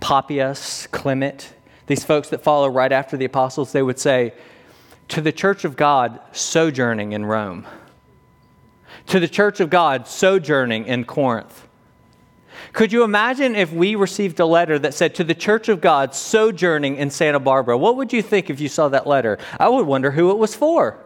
Papias, 0.01 0.87
Clement, 0.91 1.55
these 1.87 2.05
folks 2.05 2.29
that 2.31 2.43
follow 2.43 2.69
right 2.69 2.93
after 2.93 3.17
the 3.17 3.25
apostles, 3.25 3.73
they 3.73 3.83
would 3.83 3.99
say, 3.99 4.33
To 5.09 5.21
the 5.21 5.33
church 5.33 5.65
of 5.65 5.77
God 5.77 6.21
sojourning 6.33 7.13
in 7.13 7.27
Rome, 7.27 7.67
to 9.07 9.21
the 9.21 9.29
church 9.29 9.61
of 9.61 9.71
God 9.71 10.07
sojourning 10.07 10.87
in 10.87 11.05
Corinth 11.05 11.68
could 12.73 12.93
you 12.93 13.03
imagine 13.03 13.55
if 13.55 13.73
we 13.73 13.95
received 13.95 14.41
a 14.41 14.47
letter 14.47 14.79
that 14.79 14.95
said, 14.95 15.15
To 15.15 15.25
the 15.25 15.35
Church 15.35 15.69
of 15.69 15.81
God 15.81 16.15
sojourning 16.15 16.97
in 16.97 17.11
Santa 17.11 17.41
Barbara? 17.41 17.77
What 17.77 17.97
would 17.97 18.13
you 18.13 18.23
think 18.23 18.51
if 18.51 18.61
you 18.61 18.69
saw 18.69 18.89
that 18.89 19.07
letter? 19.07 19.39
I 19.59 19.69
would 19.69 19.87
wonder 19.87 20.11
who 20.11 20.31
it 20.31 20.39
was 20.39 20.55
for. 20.55 20.99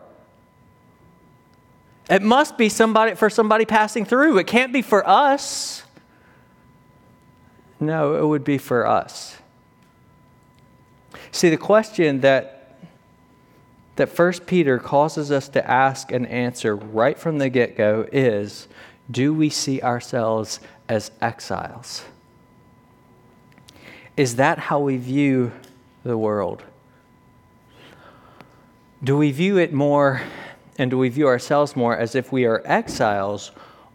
It 2.10 2.22
must 2.22 2.58
be 2.58 2.68
somebody 2.68 3.14
for 3.14 3.30
somebody 3.30 3.64
passing 3.64 4.04
through. 4.04 4.38
It 4.38 4.46
can't 4.46 4.72
be 4.72 4.82
for 4.82 5.08
us. 5.08 5.84
No, 7.80 8.16
it 8.16 8.26
would 8.26 8.44
be 8.44 8.58
for 8.58 8.86
us. 8.86 9.38
See, 11.30 11.48
the 11.48 11.56
question 11.56 12.20
that 12.20 12.62
that 13.96 14.08
First 14.08 14.46
Peter 14.46 14.78
causes 14.78 15.30
us 15.30 15.48
to 15.50 15.70
ask 15.70 16.12
and 16.12 16.26
answer 16.26 16.74
right 16.74 17.18
from 17.18 17.38
the 17.38 17.48
get-go 17.48 18.08
is 18.10 18.68
do 19.10 19.34
we 19.34 19.50
see 19.50 19.82
ourselves 19.82 20.60
as 20.92 21.10
exiles. 21.22 22.04
Is 24.14 24.36
that 24.36 24.58
how 24.58 24.78
we 24.78 24.98
view 24.98 25.50
the 26.04 26.18
world? 26.18 26.62
Do 29.02 29.16
we 29.16 29.32
view 29.32 29.56
it 29.56 29.72
more 29.72 30.20
and 30.76 30.90
do 30.90 30.98
we 30.98 31.08
view 31.08 31.26
ourselves 31.28 31.74
more 31.74 31.96
as 31.96 32.14
if 32.14 32.30
we 32.30 32.44
are 32.44 32.62
exiles 32.66 33.52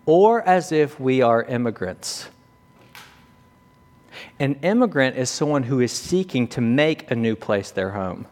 or 0.08 0.42
as 0.42 0.72
if 0.72 1.00
we 1.00 1.22
are 1.22 1.44
immigrants? 1.44 2.30
An 4.40 4.56
immigrant 4.64 5.18
is 5.18 5.30
someone 5.30 5.64
who 5.64 5.80
is 5.80 5.92
seeking 5.92 6.48
to 6.48 6.62
make 6.62 7.12
a 7.12 7.16
new 7.16 7.36
place 7.36 7.70
their 7.70 7.92
home. 7.92 8.26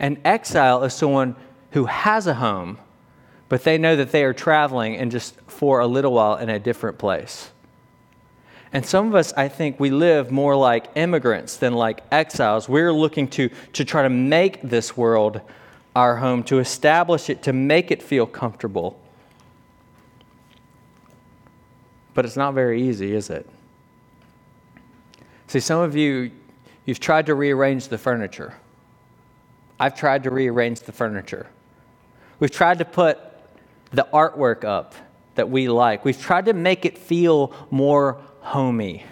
An 0.00 0.20
exile 0.24 0.82
is 0.82 0.94
someone 0.94 1.36
who 1.70 1.84
has 1.84 2.26
a 2.26 2.34
home 2.34 2.78
but 3.50 3.64
they 3.64 3.76
know 3.76 3.96
that 3.96 4.12
they 4.12 4.22
are 4.22 4.32
traveling 4.32 4.96
and 4.96 5.10
just 5.10 5.34
for 5.48 5.80
a 5.80 5.86
little 5.86 6.12
while 6.12 6.36
in 6.36 6.48
a 6.48 6.58
different 6.58 6.98
place. 6.98 7.50
And 8.72 8.86
some 8.86 9.08
of 9.08 9.16
us, 9.16 9.32
I 9.32 9.48
think, 9.48 9.80
we 9.80 9.90
live 9.90 10.30
more 10.30 10.54
like 10.54 10.86
immigrants 10.94 11.56
than 11.56 11.74
like 11.74 12.04
exiles. 12.12 12.68
We're 12.68 12.92
looking 12.92 13.26
to, 13.30 13.50
to 13.72 13.84
try 13.84 14.04
to 14.04 14.08
make 14.08 14.62
this 14.62 14.96
world 14.96 15.40
our 15.96 16.16
home, 16.16 16.44
to 16.44 16.60
establish 16.60 17.28
it, 17.28 17.42
to 17.42 17.52
make 17.52 17.90
it 17.90 18.00
feel 18.00 18.24
comfortable. 18.24 19.00
But 22.14 22.24
it's 22.24 22.36
not 22.36 22.54
very 22.54 22.88
easy, 22.88 23.14
is 23.14 23.30
it? 23.30 23.50
See, 25.48 25.58
some 25.58 25.80
of 25.80 25.96
you, 25.96 26.30
you've 26.84 27.00
tried 27.00 27.26
to 27.26 27.34
rearrange 27.34 27.88
the 27.88 27.98
furniture. 27.98 28.54
I've 29.80 29.96
tried 29.96 30.22
to 30.22 30.30
rearrange 30.30 30.82
the 30.82 30.92
furniture. 30.92 31.48
We've 32.38 32.52
tried 32.52 32.78
to 32.78 32.84
put 32.84 33.18
the 33.92 34.06
artwork 34.12 34.64
up 34.64 34.94
that 35.34 35.48
we 35.48 35.68
like. 35.68 36.04
We've 36.04 36.20
tried 36.20 36.46
to 36.46 36.52
make 36.52 36.84
it 36.84 36.98
feel 36.98 37.52
more 37.70 38.20
homey. 38.40 39.04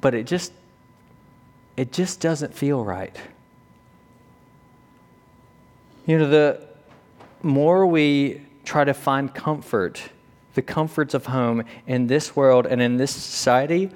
But 0.00 0.14
it 0.14 0.26
just 0.26 0.52
it 1.76 1.92
just 1.92 2.20
doesn't 2.20 2.54
feel 2.54 2.84
right. 2.84 3.16
You 6.06 6.18
know, 6.18 6.28
the 6.28 6.60
more 7.42 7.86
we 7.86 8.42
try 8.64 8.84
to 8.84 8.94
find 8.94 9.34
comfort, 9.34 10.00
the 10.54 10.62
comforts 10.62 11.12
of 11.14 11.26
home 11.26 11.64
in 11.86 12.06
this 12.06 12.34
world 12.34 12.66
and 12.66 12.80
in 12.80 12.96
this 12.96 13.10
society, 13.10 13.90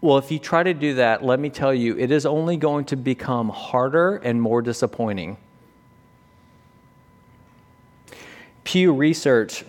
well, 0.00 0.18
if 0.18 0.30
you 0.30 0.38
try 0.38 0.62
to 0.62 0.74
do 0.74 0.94
that, 0.94 1.24
let 1.24 1.40
me 1.40 1.50
tell 1.50 1.74
you, 1.74 1.98
it 1.98 2.10
is 2.10 2.26
only 2.26 2.56
going 2.56 2.84
to 2.86 2.96
become 2.96 3.48
harder 3.48 4.16
and 4.16 4.40
more 4.40 4.62
disappointing. 4.62 5.38
Pew 8.64 8.92
Research 8.92 9.64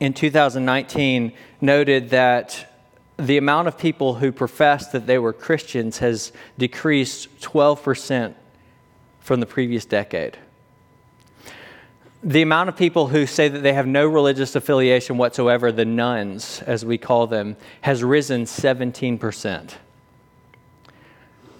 in 0.00 0.14
2019 0.14 1.32
noted 1.60 2.10
that 2.10 2.72
the 3.18 3.36
amount 3.36 3.68
of 3.68 3.78
people 3.78 4.14
who 4.14 4.32
professed 4.32 4.92
that 4.92 5.06
they 5.06 5.18
were 5.18 5.32
Christians 5.32 5.98
has 5.98 6.32
decreased 6.58 7.40
12% 7.40 8.34
from 9.20 9.40
the 9.40 9.46
previous 9.46 9.84
decade. 9.84 10.38
The 12.24 12.42
amount 12.42 12.68
of 12.68 12.76
people 12.76 13.08
who 13.08 13.26
say 13.26 13.48
that 13.48 13.60
they 13.60 13.72
have 13.74 13.86
no 13.86 14.06
religious 14.06 14.56
affiliation 14.56 15.18
whatsoever, 15.18 15.70
the 15.70 15.84
nones, 15.84 16.62
as 16.66 16.84
we 16.84 16.98
call 16.98 17.26
them, 17.26 17.56
has 17.82 18.02
risen 18.02 18.44
17%. 18.44 19.74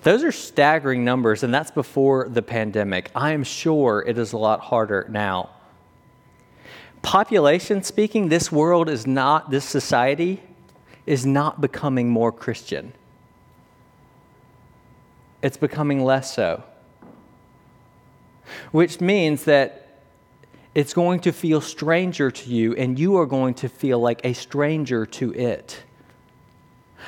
Those 0.02 0.24
are 0.24 0.32
staggering 0.32 1.04
numbers, 1.04 1.42
and 1.44 1.54
that's 1.54 1.70
before 1.70 2.28
the 2.28 2.42
pandemic. 2.42 3.10
I 3.14 3.32
am 3.32 3.44
sure 3.44 4.04
it 4.06 4.18
is 4.18 4.32
a 4.32 4.38
lot 4.38 4.60
harder 4.60 5.06
now 5.08 5.50
population 7.02 7.82
speaking, 7.82 8.28
this 8.28 8.50
world 8.50 8.88
is 8.88 9.06
not, 9.06 9.50
this 9.50 9.64
society 9.64 10.42
is 11.06 11.26
not 11.26 11.60
becoming 11.60 12.08
more 12.08 12.32
Christian. 12.32 12.92
It's 15.42 15.56
becoming 15.56 16.04
less 16.04 16.34
so. 16.34 16.62
Which 18.70 19.00
means 19.00 19.44
that 19.44 20.02
it's 20.74 20.94
going 20.94 21.20
to 21.20 21.32
feel 21.32 21.60
stranger 21.60 22.30
to 22.30 22.50
you, 22.50 22.74
and 22.76 22.98
you 22.98 23.16
are 23.18 23.26
going 23.26 23.54
to 23.54 23.68
feel 23.68 23.98
like 23.98 24.20
a 24.24 24.32
stranger 24.32 25.04
to 25.04 25.34
it. 25.34 25.82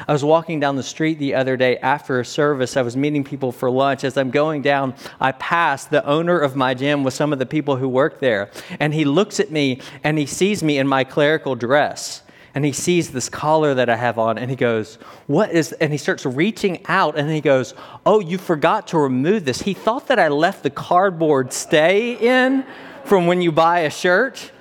I 0.06 0.12
was 0.12 0.24
walking 0.24 0.60
down 0.60 0.76
the 0.76 0.82
street 0.82 1.18
the 1.18 1.34
other 1.34 1.56
day 1.56 1.78
after 1.78 2.20
a 2.20 2.24
service. 2.24 2.76
I 2.76 2.82
was 2.82 2.96
meeting 2.96 3.24
people 3.24 3.52
for 3.52 3.70
lunch. 3.70 4.04
As 4.04 4.16
I'm 4.16 4.30
going 4.30 4.62
down, 4.62 4.94
I 5.20 5.32
passed 5.32 5.90
the 5.90 6.04
owner 6.04 6.38
of 6.38 6.56
my 6.56 6.74
gym 6.74 7.04
with 7.04 7.14
some 7.14 7.32
of 7.32 7.38
the 7.38 7.46
people 7.46 7.76
who 7.76 7.88
work 7.88 8.20
there. 8.20 8.50
And 8.80 8.92
he 8.92 9.04
looks 9.04 9.40
at 9.40 9.50
me 9.50 9.80
and 10.02 10.18
he 10.18 10.26
sees 10.26 10.62
me 10.62 10.78
in 10.78 10.88
my 10.88 11.04
clerical 11.04 11.54
dress. 11.54 12.22
And 12.54 12.64
he 12.64 12.72
sees 12.72 13.10
this 13.10 13.28
collar 13.28 13.74
that 13.74 13.88
I 13.88 13.96
have 13.96 14.16
on 14.16 14.38
and 14.38 14.48
he 14.48 14.56
goes, 14.56 14.96
What 15.26 15.50
is, 15.50 15.72
and 15.72 15.90
he 15.90 15.98
starts 15.98 16.24
reaching 16.24 16.84
out 16.86 17.18
and 17.18 17.28
he 17.28 17.40
goes, 17.40 17.74
Oh, 18.06 18.20
you 18.20 18.38
forgot 18.38 18.88
to 18.88 18.98
remove 18.98 19.44
this. 19.44 19.62
He 19.62 19.74
thought 19.74 20.06
that 20.06 20.20
I 20.20 20.28
left 20.28 20.62
the 20.62 20.70
cardboard 20.70 21.52
stay 21.52 22.12
in 22.12 22.64
from 23.04 23.26
when 23.26 23.42
you 23.42 23.50
buy 23.50 23.80
a 23.80 23.90
shirt, 23.90 24.52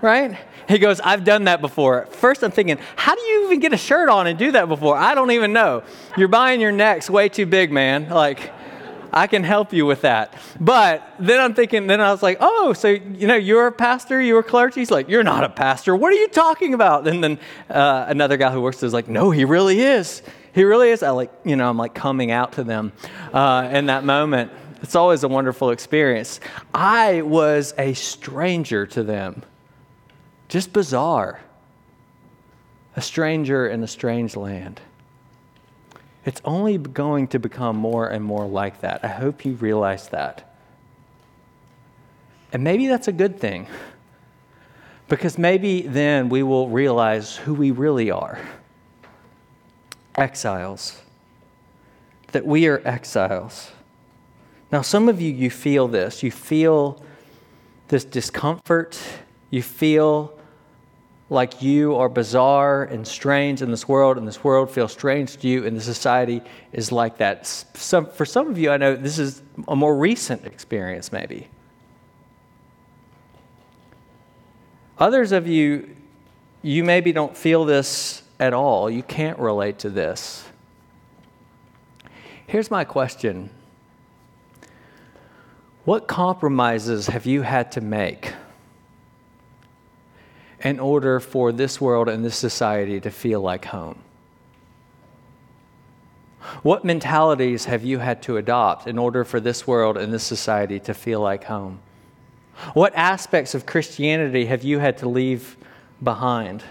right? 0.00 0.38
He 0.68 0.78
goes, 0.78 1.00
I've 1.00 1.24
done 1.24 1.44
that 1.44 1.60
before. 1.60 2.06
First, 2.10 2.42
I'm 2.42 2.50
thinking, 2.50 2.78
how 2.96 3.14
do 3.14 3.20
you 3.22 3.46
even 3.46 3.60
get 3.60 3.72
a 3.72 3.76
shirt 3.76 4.08
on 4.08 4.26
and 4.26 4.38
do 4.38 4.52
that 4.52 4.68
before? 4.68 4.96
I 4.96 5.14
don't 5.14 5.30
even 5.30 5.52
know. 5.52 5.82
You're 6.16 6.28
buying 6.28 6.60
your 6.60 6.72
necks 6.72 7.10
way 7.10 7.28
too 7.28 7.46
big, 7.46 7.72
man. 7.72 8.08
Like, 8.08 8.52
I 9.12 9.26
can 9.26 9.42
help 9.42 9.72
you 9.72 9.86
with 9.86 10.02
that. 10.02 10.34
But 10.60 11.14
then 11.18 11.40
I'm 11.40 11.54
thinking, 11.54 11.86
then 11.86 12.00
I 12.00 12.12
was 12.12 12.22
like, 12.22 12.38
oh, 12.40 12.72
so, 12.72 12.88
you 12.88 13.26
know, 13.26 13.34
you're 13.34 13.66
a 13.66 13.72
pastor, 13.72 14.20
you're 14.20 14.40
a 14.40 14.44
clergy? 14.44 14.80
He's 14.80 14.90
like, 14.90 15.08
you're 15.08 15.24
not 15.24 15.44
a 15.44 15.48
pastor. 15.48 15.96
What 15.96 16.12
are 16.12 16.16
you 16.16 16.28
talking 16.28 16.74
about? 16.74 17.06
And 17.08 17.22
then 17.22 17.38
uh, 17.68 18.04
another 18.08 18.36
guy 18.36 18.52
who 18.52 18.60
works 18.60 18.80
there 18.80 18.86
is 18.86 18.92
like, 18.92 19.08
no, 19.08 19.30
he 19.30 19.44
really 19.44 19.80
is. 19.80 20.22
He 20.52 20.64
really 20.64 20.90
is. 20.90 21.02
I 21.02 21.10
like, 21.10 21.32
you 21.44 21.56
know, 21.56 21.68
I'm 21.68 21.76
like 21.76 21.94
coming 21.94 22.30
out 22.30 22.52
to 22.52 22.64
them 22.64 22.92
uh, 23.32 23.68
in 23.72 23.86
that 23.86 24.04
moment. 24.04 24.52
It's 24.82 24.94
always 24.94 25.24
a 25.24 25.28
wonderful 25.28 25.70
experience. 25.70 26.40
I 26.72 27.22
was 27.22 27.74
a 27.78 27.94
stranger 27.94 28.86
to 28.86 29.02
them. 29.02 29.42
Just 30.50 30.72
bizarre. 30.72 31.40
A 32.96 33.00
stranger 33.00 33.68
in 33.68 33.84
a 33.84 33.86
strange 33.86 34.34
land. 34.34 34.80
It's 36.26 36.42
only 36.44 36.76
going 36.76 37.28
to 37.28 37.38
become 37.38 37.76
more 37.76 38.08
and 38.08 38.22
more 38.24 38.46
like 38.46 38.80
that. 38.80 39.04
I 39.04 39.08
hope 39.08 39.44
you 39.44 39.52
realize 39.52 40.08
that. 40.08 40.56
And 42.52 42.64
maybe 42.64 42.88
that's 42.88 43.06
a 43.06 43.12
good 43.12 43.38
thing. 43.38 43.68
Because 45.08 45.38
maybe 45.38 45.82
then 45.82 46.28
we 46.28 46.42
will 46.42 46.68
realize 46.68 47.36
who 47.36 47.54
we 47.54 47.70
really 47.70 48.10
are 48.10 48.38
exiles. 50.16 51.00
That 52.32 52.44
we 52.44 52.66
are 52.66 52.82
exiles. 52.84 53.70
Now, 54.72 54.82
some 54.82 55.08
of 55.08 55.20
you, 55.20 55.32
you 55.32 55.48
feel 55.48 55.86
this. 55.86 56.24
You 56.24 56.32
feel 56.32 57.00
this 57.86 58.04
discomfort. 58.04 59.00
You 59.50 59.62
feel 59.62 60.39
like 61.30 61.62
you 61.62 61.94
are 61.94 62.08
bizarre 62.08 62.82
and 62.82 63.06
strange 63.06 63.62
in 63.62 63.70
this 63.70 63.86
world, 63.86 64.18
and 64.18 64.26
this 64.26 64.42
world 64.42 64.68
feels 64.68 64.92
strange 64.92 65.36
to 65.36 65.46
you, 65.46 65.64
and 65.64 65.76
the 65.76 65.80
society 65.80 66.42
is 66.72 66.90
like 66.90 67.18
that. 67.18 67.46
Some, 67.46 68.06
for 68.06 68.24
some 68.26 68.48
of 68.48 68.58
you, 68.58 68.72
I 68.72 68.76
know 68.76 68.96
this 68.96 69.20
is 69.20 69.40
a 69.68 69.76
more 69.76 69.96
recent 69.96 70.44
experience, 70.44 71.12
maybe. 71.12 71.46
Others 74.98 75.30
of 75.30 75.46
you, 75.46 75.88
you 76.62 76.82
maybe 76.82 77.12
don't 77.12 77.36
feel 77.36 77.64
this 77.64 78.24
at 78.40 78.52
all. 78.52 78.90
You 78.90 79.04
can't 79.04 79.38
relate 79.38 79.78
to 79.78 79.88
this. 79.88 80.44
Here's 82.48 82.72
my 82.72 82.82
question 82.82 83.50
What 85.84 86.08
compromises 86.08 87.06
have 87.06 87.24
you 87.24 87.42
had 87.42 87.70
to 87.72 87.80
make 87.80 88.34
in 90.62 90.78
order 90.78 91.20
for 91.20 91.52
this 91.52 91.80
world 91.80 92.08
and 92.08 92.24
this 92.24 92.36
society 92.36 93.00
to 93.00 93.10
feel 93.10 93.40
like 93.40 93.66
home? 93.66 93.98
What 96.62 96.84
mentalities 96.84 97.66
have 97.66 97.84
you 97.84 97.98
had 97.98 98.22
to 98.22 98.36
adopt 98.36 98.86
in 98.86 98.98
order 98.98 99.24
for 99.24 99.40
this 99.40 99.66
world 99.66 99.96
and 99.96 100.12
this 100.12 100.24
society 100.24 100.80
to 100.80 100.94
feel 100.94 101.20
like 101.20 101.44
home? 101.44 101.80
What 102.74 102.94
aspects 102.94 103.54
of 103.54 103.66
Christianity 103.66 104.46
have 104.46 104.62
you 104.62 104.78
had 104.78 104.98
to 104.98 105.08
leave 105.08 105.56
behind? 106.02 106.62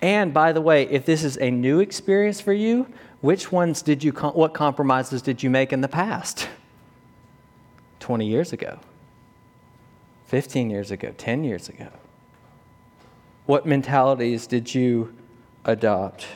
And 0.00 0.34
by 0.34 0.52
the 0.52 0.60
way, 0.60 0.84
if 0.88 1.04
this 1.04 1.24
is 1.24 1.36
a 1.38 1.50
new 1.50 1.80
experience 1.80 2.40
for 2.40 2.52
you, 2.52 2.86
which 3.20 3.50
ones 3.50 3.82
did 3.82 4.04
you, 4.04 4.12
what 4.12 4.54
compromises 4.54 5.22
did 5.22 5.42
you 5.42 5.50
make 5.50 5.72
in 5.72 5.80
the 5.80 5.88
past? 5.88 6.48
20 8.00 8.26
years 8.26 8.52
ago, 8.52 8.78
15 10.26 10.70
years 10.70 10.90
ago, 10.90 11.12
10 11.16 11.44
years 11.44 11.68
ago? 11.68 11.88
What 13.48 13.64
mentalities 13.64 14.46
did 14.46 14.74
you 14.74 15.14
adopt? 15.64 16.26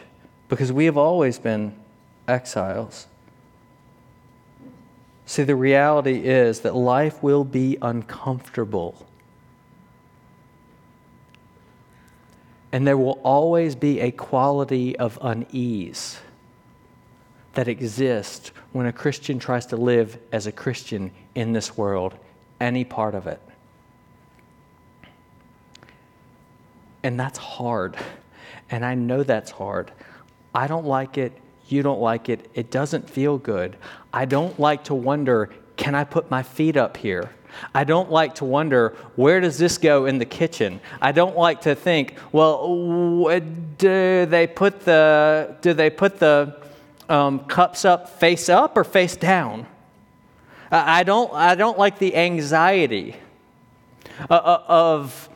Because 0.48 0.72
we 0.72 0.86
have 0.86 0.96
always 0.96 1.38
been 1.38 1.74
exiles. 2.26 3.06
See, 5.26 5.42
the 5.42 5.54
reality 5.54 6.26
is 6.26 6.60
that 6.60 6.74
life 6.74 7.22
will 7.22 7.44
be 7.44 7.76
uncomfortable. 7.82 9.06
And 12.72 12.86
there 12.86 12.96
will 12.96 13.20
always 13.22 13.74
be 13.74 14.00
a 14.00 14.10
quality 14.10 14.98
of 14.98 15.18
unease 15.20 16.18
that 17.52 17.68
exists 17.68 18.52
when 18.72 18.86
a 18.86 18.92
Christian 18.92 19.38
tries 19.38 19.66
to 19.66 19.76
live 19.76 20.18
as 20.32 20.46
a 20.46 20.52
Christian 20.52 21.10
in 21.34 21.52
this 21.52 21.76
world, 21.76 22.14
any 22.58 22.84
part 22.84 23.14
of 23.14 23.26
it. 23.26 23.42
And 27.02 27.18
that's 27.18 27.38
hard. 27.38 27.96
And 28.70 28.84
I 28.84 28.94
know 28.94 29.22
that's 29.22 29.50
hard. 29.50 29.92
I 30.54 30.66
don't 30.66 30.86
like 30.86 31.18
it. 31.18 31.32
You 31.68 31.82
don't 31.82 32.00
like 32.00 32.28
it. 32.28 32.50
It 32.54 32.70
doesn't 32.70 33.08
feel 33.08 33.38
good. 33.38 33.76
I 34.12 34.24
don't 34.24 34.58
like 34.58 34.84
to 34.84 34.94
wonder 34.94 35.50
can 35.76 35.94
I 35.94 36.04
put 36.04 36.30
my 36.30 36.42
feet 36.42 36.76
up 36.76 36.96
here? 36.96 37.30
I 37.74 37.84
don't 37.84 38.10
like 38.10 38.36
to 38.36 38.44
wonder 38.44 38.94
where 39.16 39.40
does 39.40 39.58
this 39.58 39.78
go 39.78 40.06
in 40.06 40.18
the 40.18 40.24
kitchen. 40.24 40.80
I 41.00 41.12
don't 41.12 41.36
like 41.36 41.62
to 41.62 41.74
think, 41.74 42.16
well, 42.30 43.28
do 43.78 44.26
they 44.26 44.46
put 44.46 44.80
the 44.80 45.56
do 45.60 45.72
they 45.72 45.90
put 45.90 46.18
the 46.18 46.60
um, 47.08 47.40
cups 47.40 47.84
up 47.84 48.08
face 48.20 48.48
up 48.48 48.76
or 48.76 48.84
face 48.84 49.16
down? 49.16 49.66
I 50.70 51.02
don't 51.02 51.32
I 51.34 51.54
don't 51.54 51.78
like 51.78 51.98
the 51.98 52.16
anxiety 52.16 53.16
uh, 54.30 54.34
uh, 54.34 54.64
of 54.68 55.28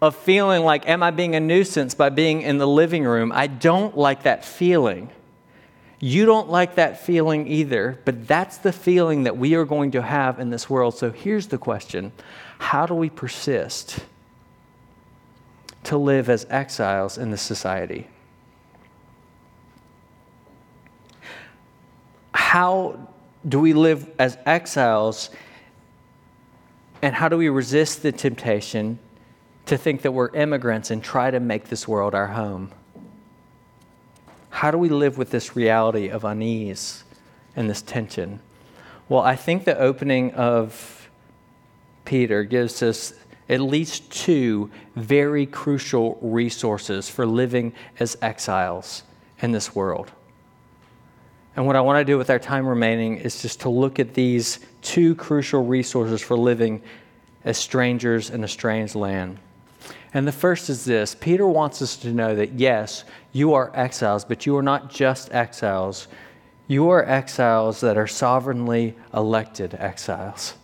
of 0.00 0.14
feeling 0.14 0.62
like 0.62 0.88
am 0.88 1.02
I 1.02 1.10
being 1.10 1.34
a 1.34 1.40
nuisance 1.40 1.94
by 1.94 2.08
being 2.08 2.42
in 2.42 2.58
the 2.58 2.68
living 2.68 3.04
room. 3.04 3.32
I 3.34 3.46
don't 3.46 3.96
like 3.96 4.22
that 4.22 4.44
feeling. 4.44 5.10
You 6.00 6.26
don't 6.26 6.48
like 6.48 6.76
that 6.76 7.00
feeling 7.00 7.48
either, 7.48 7.98
but 8.04 8.28
that's 8.28 8.58
the 8.58 8.72
feeling 8.72 9.24
that 9.24 9.36
we 9.36 9.54
are 9.54 9.64
going 9.64 9.90
to 9.92 10.02
have 10.02 10.38
in 10.38 10.50
this 10.50 10.70
world. 10.70 10.96
So 10.96 11.10
here's 11.10 11.48
the 11.48 11.58
question 11.58 12.12
How 12.58 12.86
do 12.86 12.94
we 12.94 13.10
persist 13.10 13.98
to 15.84 15.96
live 15.96 16.28
as 16.28 16.46
exiles 16.48 17.18
in 17.18 17.32
this 17.32 17.42
society? 17.42 18.06
How 22.32 23.08
do 23.48 23.58
we 23.58 23.72
live 23.72 24.08
as 24.20 24.38
exiles, 24.46 25.30
and 27.02 27.14
how 27.14 27.28
do 27.28 27.36
we 27.36 27.48
resist 27.48 28.02
the 28.02 28.12
temptation 28.12 29.00
to 29.68 29.76
think 29.76 30.02
that 30.02 30.12
we're 30.12 30.34
immigrants 30.34 30.90
and 30.90 31.02
try 31.02 31.30
to 31.30 31.40
make 31.40 31.68
this 31.68 31.86
world 31.86 32.14
our 32.14 32.28
home? 32.28 32.72
How 34.50 34.70
do 34.70 34.78
we 34.78 34.88
live 34.88 35.18
with 35.18 35.30
this 35.30 35.54
reality 35.54 36.08
of 36.08 36.24
unease 36.24 37.04
and 37.54 37.68
this 37.68 37.82
tension? 37.82 38.40
Well, 39.08 39.22
I 39.22 39.36
think 39.36 39.64
the 39.64 39.78
opening 39.78 40.32
of 40.32 41.08
Peter 42.04 42.44
gives 42.44 42.82
us 42.82 43.12
at 43.48 43.60
least 43.60 44.10
two 44.10 44.70
very 44.96 45.46
crucial 45.46 46.18
resources 46.20 47.08
for 47.08 47.26
living 47.26 47.72
as 48.00 48.16
exiles 48.20 49.02
in 49.40 49.52
this 49.52 49.74
world. 49.74 50.10
And 51.56 51.66
what 51.66 51.76
I 51.76 51.80
want 51.82 51.98
to 51.98 52.04
do 52.04 52.16
with 52.16 52.30
our 52.30 52.38
time 52.38 52.66
remaining 52.66 53.18
is 53.18 53.42
just 53.42 53.60
to 53.60 53.68
look 53.68 53.98
at 53.98 54.14
these 54.14 54.60
two 54.80 55.14
crucial 55.14 55.64
resources 55.64 56.22
for 56.22 56.38
living 56.38 56.82
as 57.44 57.58
strangers 57.58 58.30
in 58.30 58.44
a 58.44 58.48
strange 58.48 58.94
land. 58.94 59.38
And 60.14 60.26
the 60.26 60.32
first 60.32 60.70
is 60.70 60.84
this 60.84 61.14
Peter 61.14 61.46
wants 61.46 61.82
us 61.82 61.96
to 61.98 62.12
know 62.12 62.34
that 62.34 62.54
yes, 62.54 63.04
you 63.32 63.54
are 63.54 63.70
exiles, 63.74 64.24
but 64.24 64.46
you 64.46 64.56
are 64.56 64.62
not 64.62 64.90
just 64.90 65.32
exiles. 65.32 66.08
You 66.66 66.90
are 66.90 67.04
exiles 67.04 67.80
that 67.80 67.96
are 67.96 68.06
sovereignly 68.06 68.94
elected 69.14 69.74
exiles. 69.74 70.54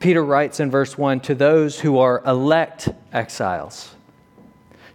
Peter 0.00 0.24
writes 0.24 0.58
in 0.60 0.70
verse 0.70 0.98
1 0.98 1.20
to 1.20 1.34
those 1.34 1.80
who 1.80 1.98
are 1.98 2.22
elect 2.26 2.88
exiles. 3.12 3.94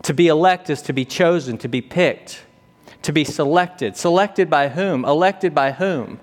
To 0.04 0.14
be 0.14 0.28
elect 0.28 0.70
is 0.70 0.82
to 0.84 0.94
be 0.94 1.06
chosen, 1.06 1.58
to 1.60 1.68
be 1.68 1.82
picked, 1.82 2.44
to 3.04 3.14
be 3.14 3.24
selected. 3.24 3.96
Selected 3.96 4.50
by 4.50 4.68
whom? 4.68 5.06
Elected 5.06 5.56
by 5.56 5.72
whom? 5.72 6.20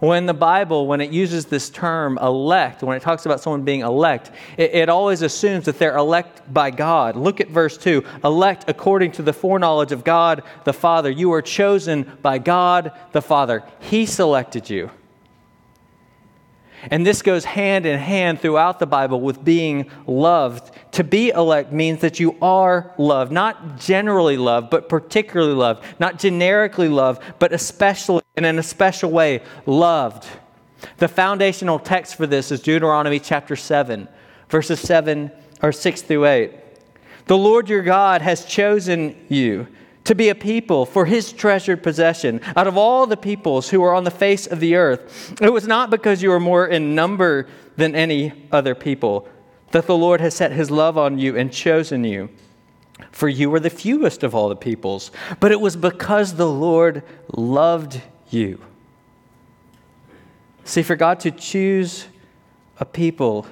When 0.00 0.24
the 0.24 0.34
Bible, 0.34 0.86
when 0.86 1.02
it 1.02 1.12
uses 1.12 1.46
this 1.46 1.68
term 1.68 2.18
elect, 2.18 2.82
when 2.82 2.96
it 2.96 3.02
talks 3.02 3.26
about 3.26 3.40
someone 3.40 3.62
being 3.62 3.80
elect, 3.80 4.30
it, 4.56 4.74
it 4.74 4.88
always 4.88 5.20
assumes 5.20 5.66
that 5.66 5.78
they're 5.78 5.96
elect 5.96 6.52
by 6.52 6.70
God. 6.70 7.16
Look 7.16 7.40
at 7.40 7.48
verse 7.48 7.76
2 7.76 8.02
elect 8.24 8.64
according 8.66 9.12
to 9.12 9.22
the 9.22 9.34
foreknowledge 9.34 9.92
of 9.92 10.02
God 10.02 10.42
the 10.64 10.72
Father. 10.72 11.10
You 11.10 11.32
are 11.32 11.42
chosen 11.42 12.10
by 12.22 12.38
God 12.38 12.92
the 13.12 13.20
Father, 13.20 13.62
He 13.78 14.06
selected 14.06 14.70
you. 14.70 14.90
And 16.84 17.06
this 17.06 17.22
goes 17.22 17.44
hand 17.44 17.84
in 17.84 17.98
hand 17.98 18.40
throughout 18.40 18.78
the 18.78 18.86
Bible 18.86 19.20
with 19.20 19.44
being 19.44 19.90
loved. 20.06 20.74
To 20.92 21.04
be 21.04 21.28
elect 21.30 21.72
means 21.72 22.00
that 22.00 22.18
you 22.18 22.36
are 22.40 22.94
loved, 22.96 23.32
not 23.32 23.78
generally 23.78 24.36
loved, 24.36 24.70
but 24.70 24.88
particularly 24.88 25.54
loved, 25.54 25.84
not 25.98 26.18
generically 26.18 26.88
loved, 26.88 27.22
but 27.38 27.52
especially 27.52 28.22
and 28.36 28.46
in 28.46 28.58
a 28.58 28.62
special 28.62 29.10
way 29.10 29.42
loved. 29.66 30.26
The 30.96 31.08
foundational 31.08 31.78
text 31.78 32.14
for 32.14 32.26
this 32.26 32.50
is 32.50 32.60
Deuteronomy 32.60 33.20
chapter 33.20 33.56
7, 33.56 34.08
verses 34.48 34.80
7 34.80 35.30
or 35.62 35.72
6 35.72 36.02
through 36.02 36.24
8. 36.24 36.54
The 37.26 37.36
Lord 37.36 37.68
your 37.68 37.82
God 37.82 38.22
has 38.22 38.44
chosen 38.44 39.14
you 39.28 39.68
to 40.10 40.14
be 40.16 40.28
a 40.28 40.34
people 40.34 40.84
for 40.84 41.06
his 41.06 41.32
treasured 41.32 41.84
possession 41.84 42.40
out 42.56 42.66
of 42.66 42.76
all 42.76 43.06
the 43.06 43.16
peoples 43.16 43.70
who 43.70 43.80
are 43.80 43.94
on 43.94 44.02
the 44.02 44.10
face 44.10 44.44
of 44.44 44.58
the 44.58 44.74
earth. 44.74 45.40
It 45.40 45.52
was 45.52 45.68
not 45.68 45.88
because 45.88 46.20
you 46.20 46.30
were 46.30 46.40
more 46.40 46.66
in 46.66 46.96
number 46.96 47.46
than 47.76 47.94
any 47.94 48.32
other 48.50 48.74
people 48.74 49.28
that 49.70 49.86
the 49.86 49.96
Lord 49.96 50.20
has 50.20 50.34
set 50.34 50.50
his 50.50 50.68
love 50.68 50.98
on 50.98 51.20
you 51.20 51.36
and 51.36 51.52
chosen 51.52 52.02
you. 52.02 52.28
For 53.12 53.28
you 53.28 53.50
were 53.50 53.60
the 53.60 53.70
fewest 53.70 54.24
of 54.24 54.34
all 54.34 54.48
the 54.48 54.56
peoples, 54.56 55.12
but 55.38 55.52
it 55.52 55.60
was 55.60 55.76
because 55.76 56.34
the 56.34 56.50
Lord 56.50 57.04
loved 57.32 58.00
you. 58.30 58.60
See, 60.64 60.82
for 60.82 60.96
God 60.96 61.20
to 61.20 61.30
choose 61.30 62.06
a 62.80 62.84
people 62.84 63.46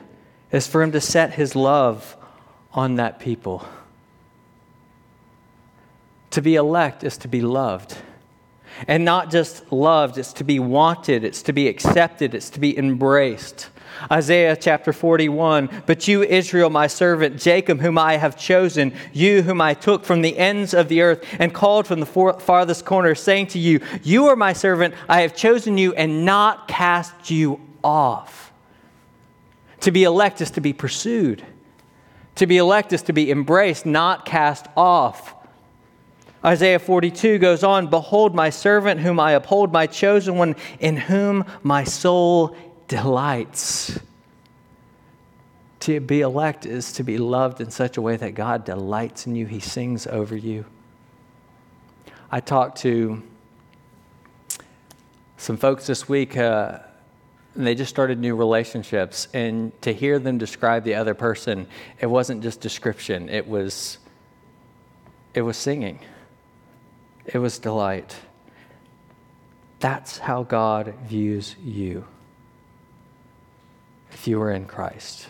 is 0.51 0.67
for 0.67 0.83
him 0.83 0.91
to 0.91 1.01
set 1.01 1.35
his 1.35 1.55
love 1.55 2.17
on 2.73 2.97
that 2.97 3.21
people. 3.21 3.65
To 6.31 6.43
be 6.43 6.57
elect 6.57 7.05
is 7.05 7.17
to 7.19 7.29
be 7.29 7.41
loved. 7.41 7.97
And 8.87 9.05
not 9.05 9.31
just 9.31 9.73
loved, 9.73 10.19
it's 10.19 10.33
to 10.35 10.45
be 10.45 10.59
wanted, 10.59 11.25
it's 11.25 11.43
to 11.45 11.53
be 11.53 11.69
accepted, 11.69 12.35
it's 12.35 12.51
to 12.51 12.61
be 12.61 12.77
embraced. 12.79 13.71
Isaiah 14.13 14.55
chapter 14.55 14.93
41 14.93 15.83
But 15.87 16.07
you, 16.07 16.23
Israel, 16.23 16.71
my 16.71 16.87
servant, 16.87 17.39
Jacob, 17.41 17.81
whom 17.81 17.99
I 17.99 18.17
have 18.17 18.39
chosen, 18.39 18.95
you 19.13 19.43
whom 19.43 19.61
I 19.61 19.75
took 19.75 20.05
from 20.05 20.23
the 20.23 20.37
ends 20.39 20.75
of 20.75 20.89
the 20.89 21.01
earth 21.01 21.25
and 21.39 21.53
called 21.53 21.87
from 21.87 22.01
the 22.01 22.07
farthest 22.07 22.85
corner, 22.85 23.15
saying 23.15 23.49
to 23.49 23.59
you, 23.59 23.81
You 24.03 24.27
are 24.27 24.37
my 24.37 24.53
servant, 24.53 24.95
I 25.09 25.23
have 25.23 25.35
chosen 25.35 25.79
you 25.79 25.95
and 25.95 26.25
not 26.25 26.69
cast 26.69 27.31
you 27.31 27.61
off. 27.83 28.53
To 29.81 29.91
be 29.91 30.05
elect 30.05 30.41
is 30.41 30.51
to 30.53 30.61
be 30.61 30.73
pursued. 30.73 31.45
To 32.37 32.47
be 32.47 32.59
elect 32.59 32.93
is 32.93 33.03
to 33.03 33.13
be 33.13 33.31
embraced, 33.31 33.87
not 33.87 34.25
cast 34.25 34.67
off. 34.77 35.35
Isaiah 36.45 36.79
42 36.79 37.39
goes 37.39 37.65
on 37.65 37.89
Behold, 37.89 38.35
my 38.35 38.51
servant 38.51 39.01
whom 39.01 39.19
I 39.19 39.33
uphold, 39.33 39.73
my 39.73 39.87
chosen 39.87 40.37
one, 40.37 40.55
in 40.79 40.97
whom 40.97 41.45
my 41.63 41.85
soul 41.85 42.57
delights. 42.87 43.99
To 45.81 46.01
be 46.01 46.21
elect 46.21 46.67
is 46.67 46.93
to 46.95 47.03
be 47.03 47.19
loved 47.19 47.61
in 47.61 47.71
such 47.71 47.97
a 47.97 48.03
way 48.03 48.17
that 48.17 48.35
God 48.35 48.65
delights 48.65 49.27
in 49.27 49.35
you, 49.35 49.47
He 49.47 49.61
sings 49.61 50.07
over 50.07 50.37
you. 50.37 50.65
I 52.31 52.41
talked 52.41 52.79
to 52.79 53.23
some 55.39 55.57
folks 55.57 55.87
this 55.87 56.09
week, 56.09 56.37
uh, 56.37 56.81
and 57.55 57.67
they 57.67 57.75
just 57.75 57.91
started 57.91 58.19
new 58.19 58.37
relationships. 58.37 59.29
And 59.33 59.73
to 59.83 59.93
hear 59.93 60.19
them 60.19 60.37
describe 60.37 60.85
the 60.85 60.95
other 60.95 61.15
person, 61.15 61.67
it 62.01 62.07
wasn't 62.07 62.43
just 62.43 62.61
description, 62.61 63.29
it 63.29 63.47
was, 63.49 63.99
it 65.35 65.43
was 65.43 65.57
singing, 65.57 66.01
it 67.29 67.39
was 67.39 67.59
delight. 67.59 68.17
That's 69.81 70.19
how 70.19 70.43
God 70.43 70.95
views 71.07 71.55
you 71.63 72.05
if 74.11 74.27
you 74.27 74.41
are 74.43 74.51
in 74.51 74.65
Christ. 74.65 75.29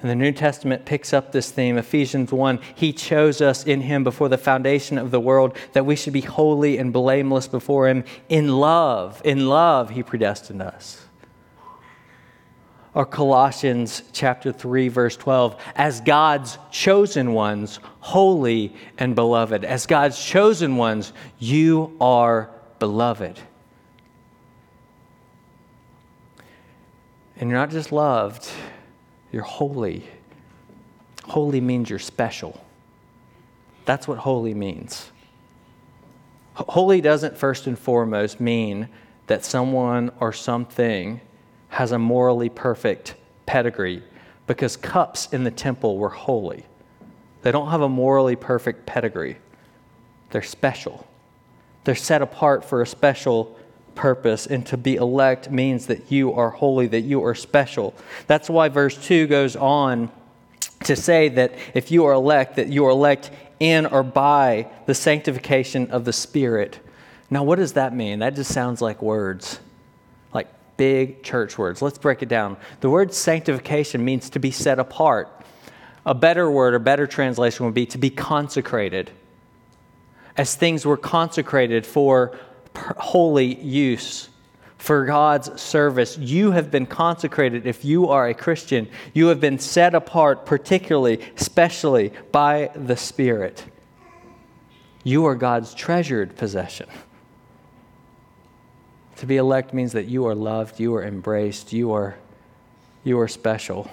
And 0.00 0.10
the 0.10 0.14
New 0.14 0.32
Testament 0.32 0.84
picks 0.84 1.12
up 1.12 1.32
this 1.32 1.50
theme. 1.50 1.78
Ephesians 1.78 2.30
1 2.30 2.60
He 2.74 2.92
chose 2.92 3.40
us 3.40 3.64
in 3.64 3.80
Him 3.80 4.04
before 4.04 4.28
the 4.28 4.38
foundation 4.38 4.98
of 4.98 5.10
the 5.10 5.20
world 5.20 5.56
that 5.72 5.86
we 5.86 5.96
should 5.96 6.12
be 6.12 6.20
holy 6.20 6.78
and 6.78 6.92
blameless 6.92 7.48
before 7.48 7.88
Him. 7.88 8.04
In 8.28 8.58
love, 8.58 9.22
in 9.24 9.48
love, 9.48 9.90
He 9.90 10.02
predestined 10.02 10.62
us. 10.62 11.07
Or 12.98 13.06
Colossians 13.06 14.02
chapter 14.12 14.50
3, 14.50 14.88
verse 14.88 15.16
12 15.16 15.54
As 15.76 16.00
God's 16.00 16.58
chosen 16.72 17.32
ones, 17.32 17.78
holy 18.00 18.74
and 18.98 19.14
beloved. 19.14 19.64
As 19.64 19.86
God's 19.86 20.20
chosen 20.20 20.76
ones, 20.76 21.12
you 21.38 21.96
are 22.00 22.50
beloved. 22.80 23.38
And 27.36 27.48
you're 27.48 27.60
not 27.60 27.70
just 27.70 27.92
loved, 27.92 28.50
you're 29.30 29.44
holy. 29.44 30.02
Holy 31.22 31.60
means 31.60 31.88
you're 31.88 32.00
special. 32.00 32.60
That's 33.84 34.08
what 34.08 34.18
holy 34.18 34.54
means. 34.54 35.12
Holy 36.54 37.00
doesn't 37.00 37.38
first 37.38 37.68
and 37.68 37.78
foremost 37.78 38.40
mean 38.40 38.88
that 39.28 39.44
someone 39.44 40.10
or 40.18 40.32
something 40.32 41.20
has 41.78 41.92
a 41.92 41.98
morally 41.98 42.48
perfect 42.48 43.14
pedigree 43.46 44.02
because 44.48 44.76
cups 44.76 45.28
in 45.30 45.44
the 45.44 45.50
temple 45.52 45.96
were 45.96 46.08
holy. 46.08 46.66
They 47.42 47.52
don't 47.52 47.70
have 47.70 47.82
a 47.82 47.88
morally 47.88 48.34
perfect 48.34 48.84
pedigree, 48.84 49.36
they're 50.30 50.42
special. 50.42 51.06
They're 51.84 51.94
set 51.94 52.20
apart 52.20 52.64
for 52.64 52.82
a 52.82 52.86
special 52.86 53.56
purpose, 53.94 54.48
and 54.48 54.66
to 54.66 54.76
be 54.76 54.96
elect 54.96 55.52
means 55.52 55.86
that 55.86 56.10
you 56.10 56.32
are 56.32 56.50
holy, 56.50 56.88
that 56.88 57.02
you 57.02 57.24
are 57.24 57.36
special. 57.36 57.94
That's 58.26 58.50
why 58.50 58.68
verse 58.70 58.96
2 59.06 59.28
goes 59.28 59.54
on 59.54 60.10
to 60.82 60.96
say 60.96 61.28
that 61.28 61.52
if 61.74 61.92
you 61.92 62.06
are 62.06 62.12
elect, 62.12 62.56
that 62.56 62.66
you 62.66 62.86
are 62.86 62.90
elect 62.90 63.30
in 63.60 63.86
or 63.86 64.02
by 64.02 64.66
the 64.86 64.94
sanctification 64.94 65.92
of 65.92 66.04
the 66.04 66.12
Spirit. 66.12 66.80
Now, 67.30 67.44
what 67.44 67.60
does 67.60 67.74
that 67.74 67.94
mean? 67.94 68.18
That 68.18 68.34
just 68.34 68.52
sounds 68.52 68.82
like 68.82 69.00
words, 69.00 69.60
big 70.78 71.22
church 71.22 71.58
words. 71.58 71.82
Let's 71.82 71.98
break 71.98 72.22
it 72.22 72.30
down. 72.30 72.56
The 72.80 72.88
word 72.88 73.12
sanctification 73.12 74.02
means 74.02 74.30
to 74.30 74.38
be 74.38 74.50
set 74.50 74.78
apart. 74.78 75.30
A 76.06 76.14
better 76.14 76.50
word 76.50 76.72
or 76.72 76.78
better 76.78 77.06
translation 77.06 77.66
would 77.66 77.74
be 77.74 77.84
to 77.86 77.98
be 77.98 78.08
consecrated. 78.08 79.10
As 80.38 80.54
things 80.54 80.86
were 80.86 80.96
consecrated 80.96 81.84
for 81.84 82.38
holy 82.74 83.60
use 83.60 84.30
for 84.78 85.04
God's 85.04 85.60
service. 85.60 86.16
You 86.16 86.52
have 86.52 86.70
been 86.70 86.86
consecrated 86.86 87.66
if 87.66 87.84
you 87.84 88.08
are 88.08 88.28
a 88.28 88.34
Christian. 88.34 88.88
You 89.12 89.26
have 89.26 89.40
been 89.40 89.58
set 89.58 89.94
apart, 89.94 90.46
particularly, 90.46 91.20
especially 91.36 92.12
by 92.30 92.70
the 92.74 92.96
Spirit. 92.96 93.64
You 95.02 95.26
are 95.26 95.34
God's 95.34 95.74
treasured 95.74 96.36
possession. 96.36 96.88
To 99.18 99.26
be 99.26 99.36
elect 99.36 99.74
means 99.74 99.92
that 99.92 100.06
you 100.06 100.26
are 100.26 100.34
loved, 100.34 100.78
you 100.78 100.94
are 100.94 101.02
embraced, 101.02 101.72
you 101.72 101.92
are, 101.92 102.16
you 103.02 103.18
are 103.18 103.26
special. 103.26 103.90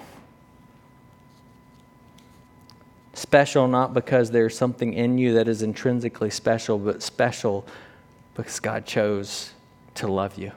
Special 3.12 3.66
not 3.66 3.92
because 3.92 4.30
there's 4.30 4.56
something 4.56 4.92
in 4.92 5.18
you 5.18 5.34
that 5.34 5.48
is 5.48 5.62
intrinsically 5.62 6.30
special, 6.30 6.78
but 6.78 7.02
special 7.02 7.66
because 8.34 8.60
God 8.60 8.86
chose 8.86 9.50
to 9.94 10.06
love 10.06 10.38
you. 10.38 10.52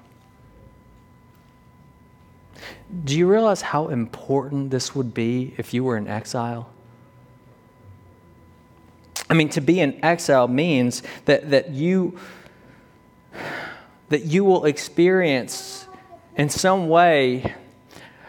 Do 3.06 3.18
you 3.18 3.28
realize 3.28 3.62
how 3.62 3.88
important 3.88 4.70
this 4.70 4.94
would 4.94 5.16
be 5.16 5.56
if 5.58 5.74
you 5.74 5.84
were 5.84 5.98
in 5.98 6.08
exile? 6.08 6.70
I 9.30 9.34
mean, 9.34 9.50
to 9.50 9.62
be 9.62 9.80
in 9.80 10.04
exile 10.04 10.48
means 10.48 11.02
that, 11.26 11.50
that, 11.50 11.70
you, 11.70 12.20
that 14.10 14.26
you 14.26 14.44
will 14.44 14.66
experience 14.66 15.88
in 16.36 16.50
some 16.50 16.90
way 16.90 17.54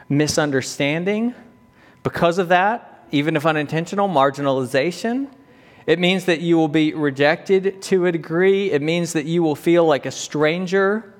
misunderstanding 0.08 1.34
because 2.02 2.38
of 2.38 2.48
that, 2.48 3.06
even 3.10 3.36
if 3.36 3.44
unintentional, 3.44 4.08
marginalization 4.08 5.28
it 5.90 5.98
means 5.98 6.26
that 6.26 6.40
you 6.40 6.56
will 6.56 6.68
be 6.68 6.94
rejected 6.94 7.82
to 7.82 8.06
a 8.06 8.12
degree. 8.12 8.70
It 8.70 8.82
means 8.82 9.14
that 9.14 9.26
you 9.26 9.42
will 9.42 9.56
feel 9.56 9.84
like 9.84 10.06
a 10.06 10.10
stranger. 10.10 11.14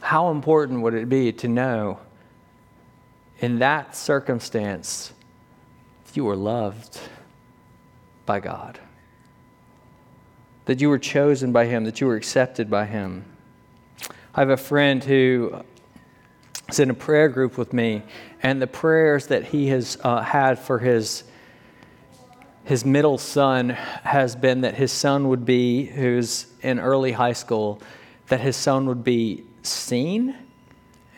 How 0.00 0.30
important 0.30 0.80
would 0.80 0.94
it 0.94 1.08
be 1.08 1.32
to 1.34 1.46
know 1.46 2.00
in 3.38 3.60
that 3.60 3.96
circumstance 3.96 5.12
you 6.14 6.24
were 6.24 6.36
loved 6.36 6.98
by 8.26 8.40
God? 8.40 8.80
That 10.66 10.80
you 10.80 10.88
were 10.88 10.98
chosen 10.98 11.52
by 11.52 11.66
Him, 11.66 11.84
that 11.84 12.00
you 12.00 12.06
were 12.06 12.16
accepted 12.16 12.70
by 12.70 12.86
Him. 12.86 13.24
I 14.34 14.40
have 14.40 14.50
a 14.50 14.56
friend 14.56 15.04
who 15.04 15.62
is 16.68 16.80
in 16.80 16.90
a 16.90 16.94
prayer 16.94 17.28
group 17.28 17.56
with 17.58 17.72
me, 17.72 18.02
and 18.42 18.60
the 18.60 18.66
prayers 18.66 19.28
that 19.28 19.44
he 19.44 19.68
has 19.68 19.98
uh, 20.02 20.22
had 20.22 20.58
for 20.58 20.78
his 20.78 21.24
his 22.64 22.84
middle 22.84 23.18
son 23.18 23.68
has 23.68 24.34
been 24.34 24.62
that 24.62 24.74
his 24.74 24.90
son 24.90 25.28
would 25.28 25.44
be, 25.44 25.84
who's 25.84 26.46
in 26.62 26.80
early 26.80 27.12
high 27.12 27.34
school, 27.34 27.80
that 28.28 28.40
his 28.40 28.56
son 28.56 28.86
would 28.86 29.04
be 29.04 29.44
seen 29.62 30.34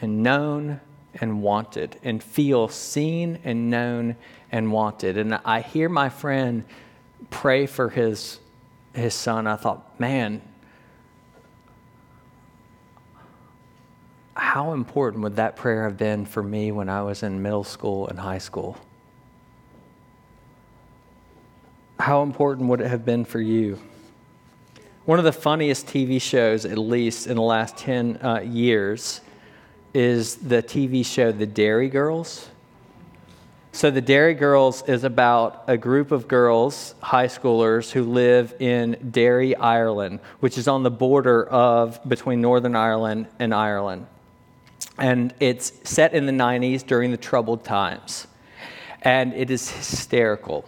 and 0.00 0.22
known 0.24 0.80
and 1.14 1.40
wanted, 1.40 1.98
and 2.02 2.22
feel 2.22 2.66
seen 2.68 3.38
and 3.44 3.70
known 3.70 4.16
and 4.50 4.72
wanted. 4.72 5.16
And 5.16 5.35
I 5.44 5.61
hear 5.61 5.88
my 5.88 6.09
friend 6.09 6.64
pray 7.30 7.66
for 7.66 7.90
his 7.90 8.40
his 8.96 9.14
son. 9.14 9.46
I 9.46 9.56
thought, 9.56 9.98
man, 10.00 10.42
how 14.35 14.72
important 14.72 15.22
would 15.22 15.37
that 15.37 15.56
prayer 15.56 15.85
have 15.85 15.96
been 15.96 16.26
for 16.26 16.42
me 16.42 16.72
when 16.72 16.88
I 16.88 17.02
was 17.02 17.22
in 17.22 17.42
middle 17.42 17.64
school 17.64 18.09
and 18.09 18.18
high 18.18 18.38
school? 18.38 18.76
How 21.98 22.22
important 22.22 22.68
would 22.68 22.80
it 22.80 22.88
have 22.88 23.04
been 23.04 23.24
for 23.24 23.40
you? 23.40 23.78
One 25.04 25.18
of 25.18 25.24
the 25.24 25.32
funniest 25.32 25.87
TV 25.87 26.20
shows, 26.20 26.64
at 26.64 26.78
least 26.78 27.26
in 27.26 27.37
the 27.37 27.42
last 27.42 27.76
10 27.76 28.16
uh, 28.16 28.40
years, 28.40 29.20
is 29.94 30.37
the 30.37 30.62
TV 30.62 31.06
show 31.06 31.32
The 31.32 31.46
Derry 31.46 31.88
Girls. 31.88 32.48
So, 33.76 33.90
The 33.90 34.00
Derry 34.00 34.32
Girls 34.32 34.82
is 34.88 35.04
about 35.04 35.64
a 35.66 35.76
group 35.76 36.10
of 36.10 36.26
girls, 36.26 36.94
high 37.02 37.26
schoolers, 37.26 37.90
who 37.90 38.04
live 38.04 38.54
in 38.58 39.10
Derry, 39.10 39.54
Ireland, 39.54 40.20
which 40.40 40.56
is 40.56 40.66
on 40.66 40.82
the 40.82 40.90
border 40.90 41.46
of 41.46 42.00
between 42.08 42.40
Northern 42.40 42.74
Ireland 42.74 43.26
and 43.38 43.52
Ireland. 43.52 44.06
And 44.96 45.34
it's 45.40 45.74
set 45.84 46.14
in 46.14 46.24
the 46.24 46.32
90s 46.32 46.86
during 46.86 47.10
the 47.10 47.18
troubled 47.18 47.64
times. 47.64 48.26
And 49.02 49.34
it 49.34 49.50
is 49.50 49.68
hysterical. 49.68 50.64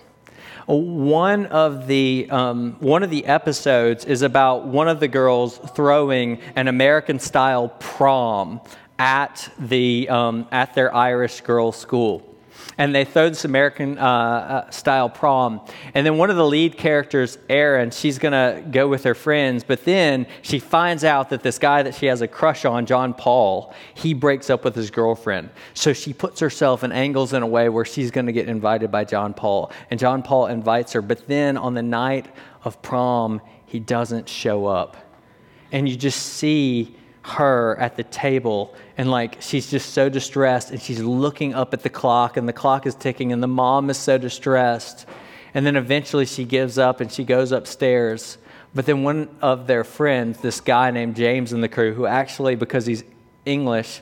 One 0.66 1.47
of 1.47 1.87
the 1.87 2.29
um, 2.29 2.77
one 2.79 3.03
of 3.03 3.09
the 3.09 3.25
episodes 3.25 4.05
is 4.05 4.21
about 4.21 4.66
one 4.66 4.87
of 4.87 5.01
the 5.01 5.09
girls 5.09 5.57
throwing 5.75 6.42
an 6.57 6.68
American 6.68 7.21
style 7.21 7.71
prom 7.81 8.61
at 8.99 9.51
the 9.59 10.11
um, 10.11 10.47
at 10.53 10.75
their 10.75 10.94
Irish 10.94 11.40
girls' 11.40 11.79
school 11.79 12.28
and 12.79 12.95
they 12.95 13.05
throw 13.05 13.29
this 13.29 13.45
American 13.45 13.99
uh, 13.99 14.03
uh, 14.03 14.71
style 14.71 15.11
prom. 15.11 15.61
And 15.95 16.07
then 16.07 16.17
one 16.17 16.31
of 16.31 16.37
the 16.37 16.47
lead 16.47 16.79
characters, 16.79 17.37
Erin, 17.49 17.91
she's 17.91 18.19
going 18.19 18.33
to 18.33 18.62
go 18.71 18.87
with 18.87 19.03
her 19.03 19.17
friends, 19.17 19.64
but 19.64 19.85
then 19.85 20.27
she 20.43 20.61
finds 20.61 21.03
out 21.03 21.31
that 21.31 21.43
this 21.43 21.59
guy 21.59 21.83
that 21.83 21.97
she 21.97 22.07
has 22.07 22.23
a 22.23 22.29
crush 22.29 22.64
on, 22.64 22.87
John 22.87 23.12
Paul, 23.14 23.75
he 23.95 24.14
breaks 24.14 24.49
up 24.49 24.64
with 24.64 24.77
his 24.77 24.91
girlfriend. 24.91 25.51
So 25.75 25.93
she 25.93 26.12
puts 26.12 26.38
herself 26.38 26.85
in 26.85 26.93
angles 26.93 27.33
in 27.33 27.43
a 27.43 27.47
way 27.47 27.69
where 27.69 27.85
she's 27.85 28.12
going 28.12 28.27
to 28.27 28.33
get 28.33 28.49
invited 28.49 28.93
by 28.93 29.05
John 29.05 29.35
Paul. 29.35 29.73
And 29.91 29.99
John 29.99 30.23
Paul 30.23 30.47
invites 30.47 30.93
her, 30.93 31.03
but 31.03 31.27
then 31.27 31.57
on 31.57 31.75
the 31.75 31.83
night 31.83 32.27
of 32.64 32.81
prom, 32.81 33.43
he 33.67 33.81
doesn't 33.81 34.29
show 34.29 34.67
up. 34.67 34.97
And 35.73 35.88
you 35.88 35.97
just 35.97 36.21
see 36.21 36.97
her 37.29 37.77
at 37.79 37.97
the 37.97 38.05
table 38.05 38.75
and 38.97 39.11
like 39.11 39.41
she's 39.41 39.71
just 39.71 39.93
so 39.93 40.09
distressed 40.09 40.71
and 40.71 40.81
she's 40.81 41.01
looking 41.01 41.55
up 41.55 41.73
at 41.73 41.83
the 41.83 41.88
clock 41.91 42.37
and 42.37 42.49
the 42.49 42.53
clock 42.53 42.87
is 42.87 42.95
ticking 42.95 43.33
and 43.33 43.43
the 43.43 43.49
mom 43.49 43.91
is 43.91 43.99
so 43.99 44.19
distressed. 44.19 45.07
And 45.55 45.64
then 45.64 45.77
eventually 45.77 46.27
she 46.27 46.45
gives 46.45 46.79
up 46.79 47.01
and 47.01 47.11
she 47.11 47.25
goes 47.25 47.53
upstairs. 47.53 48.38
But 48.75 48.87
then 48.87 49.03
one 49.03 49.29
of 49.41 49.67
their 49.67 49.85
friends 49.85 50.41
this 50.41 50.61
guy 50.61 50.91
named 50.91 51.17
james 51.17 51.53
in 51.53 51.61
the 51.61 51.69
crew 51.69 51.95
who 51.95 52.07
actually 52.07 52.55
because 52.55 52.87
he's 52.87 53.03
english 53.47 54.01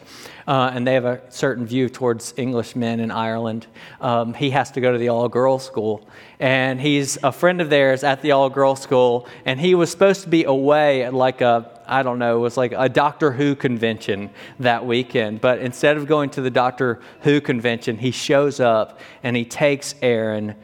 uh, 0.49 0.71
and 0.75 0.87
they 0.87 0.95
have 0.95 1.05
a 1.05 1.21
certain 1.31 1.65
view 1.65 1.89
towards 1.89 2.35
english 2.37 2.75
men 2.75 2.99
in 2.99 3.13
ireland 3.13 3.67
um, 4.01 4.35
he 4.35 4.51
has 4.51 4.73
to 4.73 4.81
go 4.81 4.91
to 4.91 4.99
the 4.99 5.09
all-girls 5.09 5.65
school. 5.65 6.09
And 6.41 6.81
he's 6.81 7.17
a 7.23 7.33
friend 7.33 7.61
of 7.61 7.71
theirs 7.71 8.03
at 8.03 8.23
the 8.23 8.33
all-girls 8.33 8.81
school 8.81 9.29
and 9.45 9.61
he 9.61 9.75
was 9.75 9.91
supposed 9.91 10.23
to 10.23 10.29
be 10.29 10.45
away 10.45 11.05
at 11.05 11.15
like 11.15 11.41
a 11.41 11.76
I 11.87 12.03
don't 12.03 12.19
know, 12.19 12.37
it 12.37 12.41
was 12.41 12.57
like 12.57 12.73
a 12.77 12.89
Doctor 12.89 13.33
Who 13.33 13.55
convention 13.55 14.31
that 14.59 14.85
weekend. 14.85 15.41
But 15.41 15.61
instead 15.61 15.97
of 15.97 16.07
going 16.07 16.31
to 16.31 16.41
the 16.41 16.51
Doctor 16.51 17.01
Who 17.21 17.41
convention, 17.41 17.99
he 17.99 18.11
shows 18.11 18.61
up 18.61 19.01
and 19.23 19.37
he 19.37 19.45
takes 19.45 19.95
Erin 20.03 20.57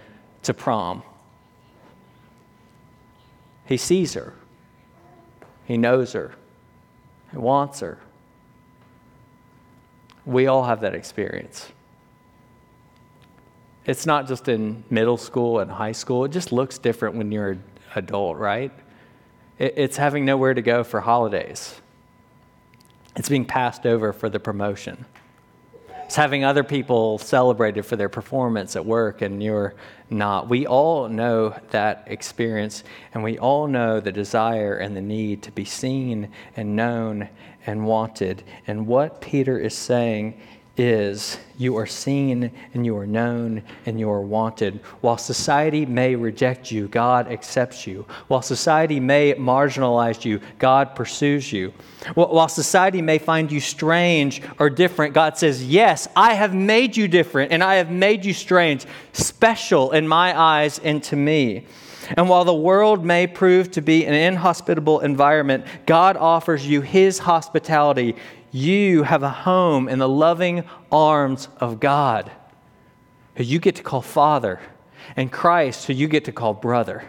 to 0.42 0.54
prom. 0.54 1.02
He 3.66 3.76
sees 3.76 4.14
her, 4.14 4.34
he 5.64 5.76
knows 5.76 6.12
her, 6.12 6.34
he 7.30 7.38
wants 7.38 7.80
her. 7.80 7.98
We 10.24 10.46
all 10.46 10.64
have 10.64 10.82
that 10.82 10.94
experience. 10.94 11.68
It's 13.84 14.06
not 14.06 14.28
just 14.28 14.48
in 14.48 14.84
middle 14.90 15.16
school 15.16 15.58
and 15.58 15.70
high 15.70 15.92
school, 15.92 16.24
it 16.24 16.30
just 16.30 16.52
looks 16.52 16.78
different 16.78 17.16
when 17.16 17.32
you're 17.32 17.50
an 17.50 17.64
adult, 17.94 18.36
right? 18.36 18.72
It's 19.62 19.96
having 19.96 20.24
nowhere 20.24 20.54
to 20.54 20.60
go 20.60 20.82
for 20.82 21.00
holidays. 21.00 21.80
It's 23.14 23.28
being 23.28 23.44
passed 23.44 23.86
over 23.86 24.12
for 24.12 24.28
the 24.28 24.40
promotion. 24.40 25.04
It's 26.04 26.16
having 26.16 26.44
other 26.44 26.64
people 26.64 27.18
celebrated 27.18 27.86
for 27.86 27.94
their 27.94 28.08
performance 28.08 28.74
at 28.74 28.84
work 28.84 29.22
and 29.22 29.40
you're 29.40 29.74
not. 30.10 30.48
We 30.48 30.66
all 30.66 31.08
know 31.08 31.54
that 31.70 32.02
experience 32.08 32.82
and 33.14 33.22
we 33.22 33.38
all 33.38 33.68
know 33.68 34.00
the 34.00 34.10
desire 34.10 34.78
and 34.78 34.96
the 34.96 35.00
need 35.00 35.42
to 35.44 35.52
be 35.52 35.64
seen 35.64 36.32
and 36.56 36.74
known 36.74 37.28
and 37.64 37.86
wanted. 37.86 38.42
And 38.66 38.88
what 38.88 39.20
Peter 39.20 39.60
is 39.60 39.78
saying 39.78 40.40
is 40.76 41.38
you 41.58 41.76
are 41.76 41.86
seen 41.86 42.50
and 42.72 42.86
you 42.86 42.96
are 42.96 43.06
known 43.06 43.62
and 43.84 44.00
you 44.00 44.10
are 44.10 44.22
wanted. 44.22 44.80
While 45.00 45.18
society 45.18 45.84
may 45.84 46.16
reject 46.16 46.70
you, 46.70 46.88
God 46.88 47.30
accepts 47.30 47.86
you. 47.86 48.06
While 48.28 48.42
society 48.42 48.98
may 48.98 49.34
marginalize 49.34 50.24
you, 50.24 50.40
God 50.58 50.94
pursues 50.94 51.52
you. 51.52 51.74
While 52.14 52.48
society 52.48 53.02
may 53.02 53.18
find 53.18 53.52
you 53.52 53.60
strange 53.60 54.42
or 54.58 54.70
different, 54.70 55.14
God 55.14 55.36
says, 55.36 55.64
Yes, 55.64 56.08
I 56.16 56.34
have 56.34 56.54
made 56.54 56.96
you 56.96 57.06
different 57.06 57.52
and 57.52 57.62
I 57.62 57.74
have 57.74 57.90
made 57.90 58.24
you 58.24 58.32
strange, 58.32 58.86
special 59.12 59.92
in 59.92 60.08
my 60.08 60.38
eyes 60.38 60.78
and 60.78 61.02
to 61.04 61.16
me. 61.16 61.66
And 62.16 62.28
while 62.28 62.44
the 62.44 62.54
world 62.54 63.04
may 63.04 63.26
prove 63.26 63.70
to 63.72 63.82
be 63.82 64.04
an 64.06 64.14
inhospitable 64.14 65.00
environment, 65.00 65.64
God 65.86 66.16
offers 66.16 66.66
you 66.66 66.80
His 66.80 67.18
hospitality 67.18 68.16
you 68.52 69.02
have 69.02 69.22
a 69.22 69.30
home 69.30 69.88
in 69.88 69.98
the 69.98 70.08
loving 70.08 70.64
arms 70.92 71.48
of 71.58 71.80
God, 71.80 72.30
who 73.36 73.42
you 73.42 73.58
get 73.58 73.76
to 73.76 73.82
call 73.82 74.02
Father, 74.02 74.60
and 75.16 75.32
Christ, 75.32 75.86
who 75.86 75.94
you 75.94 76.06
get 76.06 76.26
to 76.26 76.32
call 76.32 76.52
brother. 76.52 77.04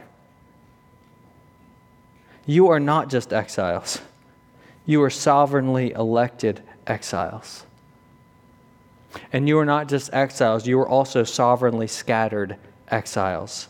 You 2.46 2.70
are 2.70 2.80
not 2.80 3.10
just 3.10 3.34
exiles, 3.34 4.02
you 4.86 5.04
are 5.04 5.10
sovereignly 5.10 5.92
elected 5.92 6.62
exiles. 6.88 7.66
And 9.32 9.48
you 9.48 9.60
are 9.60 9.66
not 9.66 9.90
just 9.90 10.12
exiles, 10.14 10.66
you 10.66 10.80
are 10.80 10.88
also 10.88 11.24
sovereignly 11.24 11.88
scattered 11.88 12.56
exiles. 12.90 13.68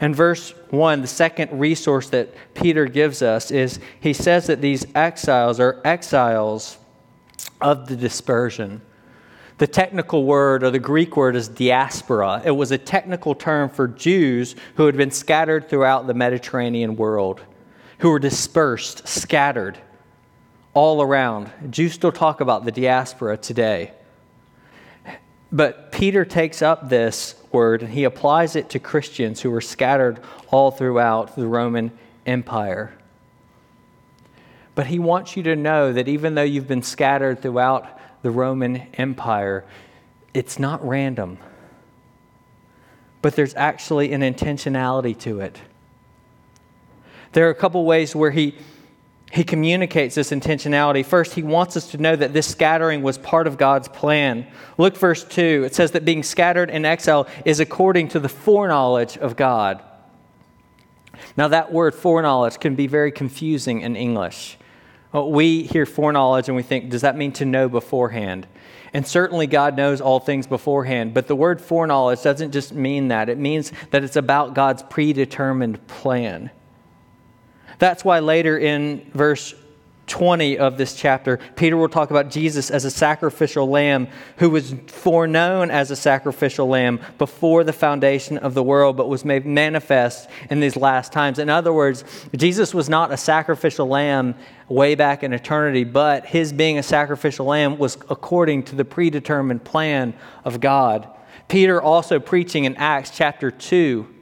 And 0.00 0.16
verse 0.16 0.52
1, 0.70 1.02
the 1.02 1.06
second 1.06 1.60
resource 1.60 2.08
that 2.10 2.34
Peter 2.54 2.86
gives 2.86 3.22
us 3.22 3.50
is 3.50 3.78
he 4.00 4.12
says 4.12 4.48
that 4.48 4.60
these 4.60 4.84
exiles 4.94 5.60
are 5.60 5.80
exiles 5.84 6.78
of 7.60 7.88
the 7.88 7.96
dispersion. 7.96 8.80
The 9.58 9.66
technical 9.66 10.24
word 10.24 10.62
or 10.62 10.70
the 10.70 10.78
Greek 10.78 11.16
word 11.16 11.34
is 11.34 11.48
diaspora. 11.48 12.42
It 12.44 12.50
was 12.50 12.72
a 12.72 12.78
technical 12.78 13.34
term 13.34 13.70
for 13.70 13.88
Jews 13.88 14.54
who 14.74 14.84
had 14.86 14.96
been 14.96 15.10
scattered 15.10 15.68
throughout 15.68 16.06
the 16.06 16.14
Mediterranean 16.14 16.96
world, 16.96 17.40
who 17.98 18.10
were 18.10 18.18
dispersed, 18.18 19.08
scattered 19.08 19.78
all 20.74 21.00
around. 21.00 21.50
Jews 21.70 21.94
still 21.94 22.12
talk 22.12 22.42
about 22.42 22.66
the 22.66 22.72
diaspora 22.72 23.38
today. 23.38 23.92
But 25.50 25.92
Peter 25.92 26.24
takes 26.24 26.60
up 26.60 26.88
this 26.88 27.36
word 27.50 27.82
and 27.82 27.92
he 27.92 28.04
applies 28.04 28.56
it 28.56 28.68
to 28.70 28.78
Christians 28.78 29.40
who 29.40 29.50
were 29.50 29.62
scattered 29.62 30.20
all 30.50 30.70
throughout 30.70 31.34
the 31.34 31.46
Roman 31.46 31.92
Empire. 32.26 32.95
But 34.76 34.86
he 34.86 34.98
wants 34.98 35.36
you 35.36 35.42
to 35.44 35.56
know 35.56 35.92
that 35.94 36.06
even 36.06 36.34
though 36.34 36.42
you've 36.42 36.68
been 36.68 36.82
scattered 36.82 37.40
throughout 37.40 37.98
the 38.22 38.30
Roman 38.30 38.76
Empire, 38.94 39.64
it's 40.34 40.58
not 40.58 40.86
random. 40.86 41.38
But 43.22 43.34
there's 43.34 43.54
actually 43.54 44.12
an 44.12 44.20
intentionality 44.20 45.18
to 45.20 45.40
it. 45.40 45.58
There 47.32 47.46
are 47.46 47.50
a 47.50 47.54
couple 47.54 47.86
ways 47.86 48.14
where 48.14 48.30
he, 48.30 48.54
he 49.32 49.44
communicates 49.44 50.14
this 50.14 50.30
intentionality. 50.30 51.06
First, 51.06 51.32
he 51.32 51.42
wants 51.42 51.74
us 51.78 51.90
to 51.92 51.98
know 51.98 52.14
that 52.14 52.34
this 52.34 52.46
scattering 52.46 53.02
was 53.02 53.16
part 53.16 53.46
of 53.46 53.56
God's 53.56 53.88
plan. 53.88 54.46
Look, 54.76 54.98
verse 54.98 55.24
2. 55.24 55.64
It 55.64 55.74
says 55.74 55.92
that 55.92 56.04
being 56.04 56.22
scattered 56.22 56.68
in 56.68 56.84
exile 56.84 57.26
is 57.46 57.60
according 57.60 58.08
to 58.08 58.20
the 58.20 58.28
foreknowledge 58.28 59.16
of 59.16 59.36
God. 59.36 59.82
Now, 61.34 61.48
that 61.48 61.72
word 61.72 61.94
foreknowledge 61.94 62.60
can 62.60 62.74
be 62.74 62.86
very 62.86 63.10
confusing 63.10 63.80
in 63.80 63.96
English. 63.96 64.58
Uh, 65.14 65.24
we 65.24 65.62
hear 65.62 65.86
foreknowledge 65.86 66.48
and 66.48 66.56
we 66.56 66.62
think, 66.62 66.90
does 66.90 67.02
that 67.02 67.16
mean 67.16 67.32
to 67.32 67.44
know 67.44 67.68
beforehand? 67.68 68.46
And 68.92 69.06
certainly 69.06 69.46
God 69.46 69.76
knows 69.76 70.00
all 70.00 70.20
things 70.20 70.46
beforehand, 70.46 71.12
but 71.12 71.26
the 71.26 71.36
word 71.36 71.60
foreknowledge 71.60 72.22
doesn't 72.22 72.52
just 72.52 72.72
mean 72.72 73.08
that. 73.08 73.28
It 73.28 73.38
means 73.38 73.72
that 73.90 74.04
it's 74.04 74.16
about 74.16 74.54
God's 74.54 74.82
predetermined 74.82 75.86
plan. 75.86 76.50
That's 77.78 78.04
why 78.04 78.20
later 78.20 78.58
in 78.58 79.10
verse 79.12 79.54
20 80.06 80.58
of 80.58 80.78
this 80.78 80.94
chapter, 80.94 81.38
Peter 81.56 81.76
will 81.76 81.88
talk 81.88 82.10
about 82.10 82.30
Jesus 82.30 82.70
as 82.70 82.84
a 82.84 82.90
sacrificial 82.90 83.68
lamb 83.68 84.08
who 84.38 84.50
was 84.50 84.74
foreknown 84.86 85.70
as 85.70 85.90
a 85.90 85.96
sacrificial 85.96 86.68
lamb 86.68 87.00
before 87.18 87.64
the 87.64 87.72
foundation 87.72 88.38
of 88.38 88.54
the 88.54 88.62
world, 88.62 88.96
but 88.96 89.08
was 89.08 89.24
made 89.24 89.44
manifest 89.44 90.28
in 90.50 90.60
these 90.60 90.76
last 90.76 91.12
times. 91.12 91.38
In 91.38 91.50
other 91.50 91.72
words, 91.72 92.04
Jesus 92.36 92.72
was 92.72 92.88
not 92.88 93.12
a 93.12 93.16
sacrificial 93.16 93.88
lamb 93.88 94.34
way 94.68 94.94
back 94.94 95.22
in 95.22 95.32
eternity, 95.32 95.84
but 95.84 96.26
his 96.26 96.52
being 96.52 96.78
a 96.78 96.82
sacrificial 96.82 97.46
lamb 97.46 97.78
was 97.78 97.98
according 98.08 98.62
to 98.64 98.76
the 98.76 98.84
predetermined 98.84 99.64
plan 99.64 100.14
of 100.44 100.60
God. 100.60 101.08
Peter 101.48 101.80
also 101.80 102.18
preaching 102.18 102.64
in 102.64 102.76
Acts 102.76 103.10
chapter 103.10 103.50
2 103.50 104.15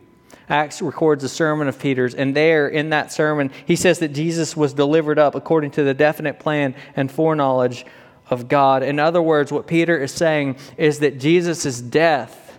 Acts 0.48 0.83
records 0.83 1.24
a 1.24 1.28
sermon 1.28 1.68
of 1.68 1.78
Peter's, 1.78 2.14
and 2.14 2.37
there 2.37 2.68
in 2.68 2.90
that 2.90 3.12
sermon, 3.12 3.50
he 3.64 3.76
says 3.76 3.98
that 4.00 4.09
Jesus 4.09 4.57
was 4.57 4.74
delivered 4.74 5.18
up 5.18 5.35
according 5.35 5.70
to 5.72 5.85
the 5.85 5.94
definite 5.94 6.38
plan 6.38 6.74
and 6.96 7.11
foreknowledge 7.11 7.87
of 8.28 8.48
God. 8.48 8.83
In 8.83 8.98
other 8.98 9.22
words, 9.22 9.50
what 9.50 9.66
Peter 9.66 9.96
is 9.98 10.12
saying 10.12 10.57
is 10.76 10.98
that 11.00 11.18
Jesus' 11.18 11.80
death 11.80 12.59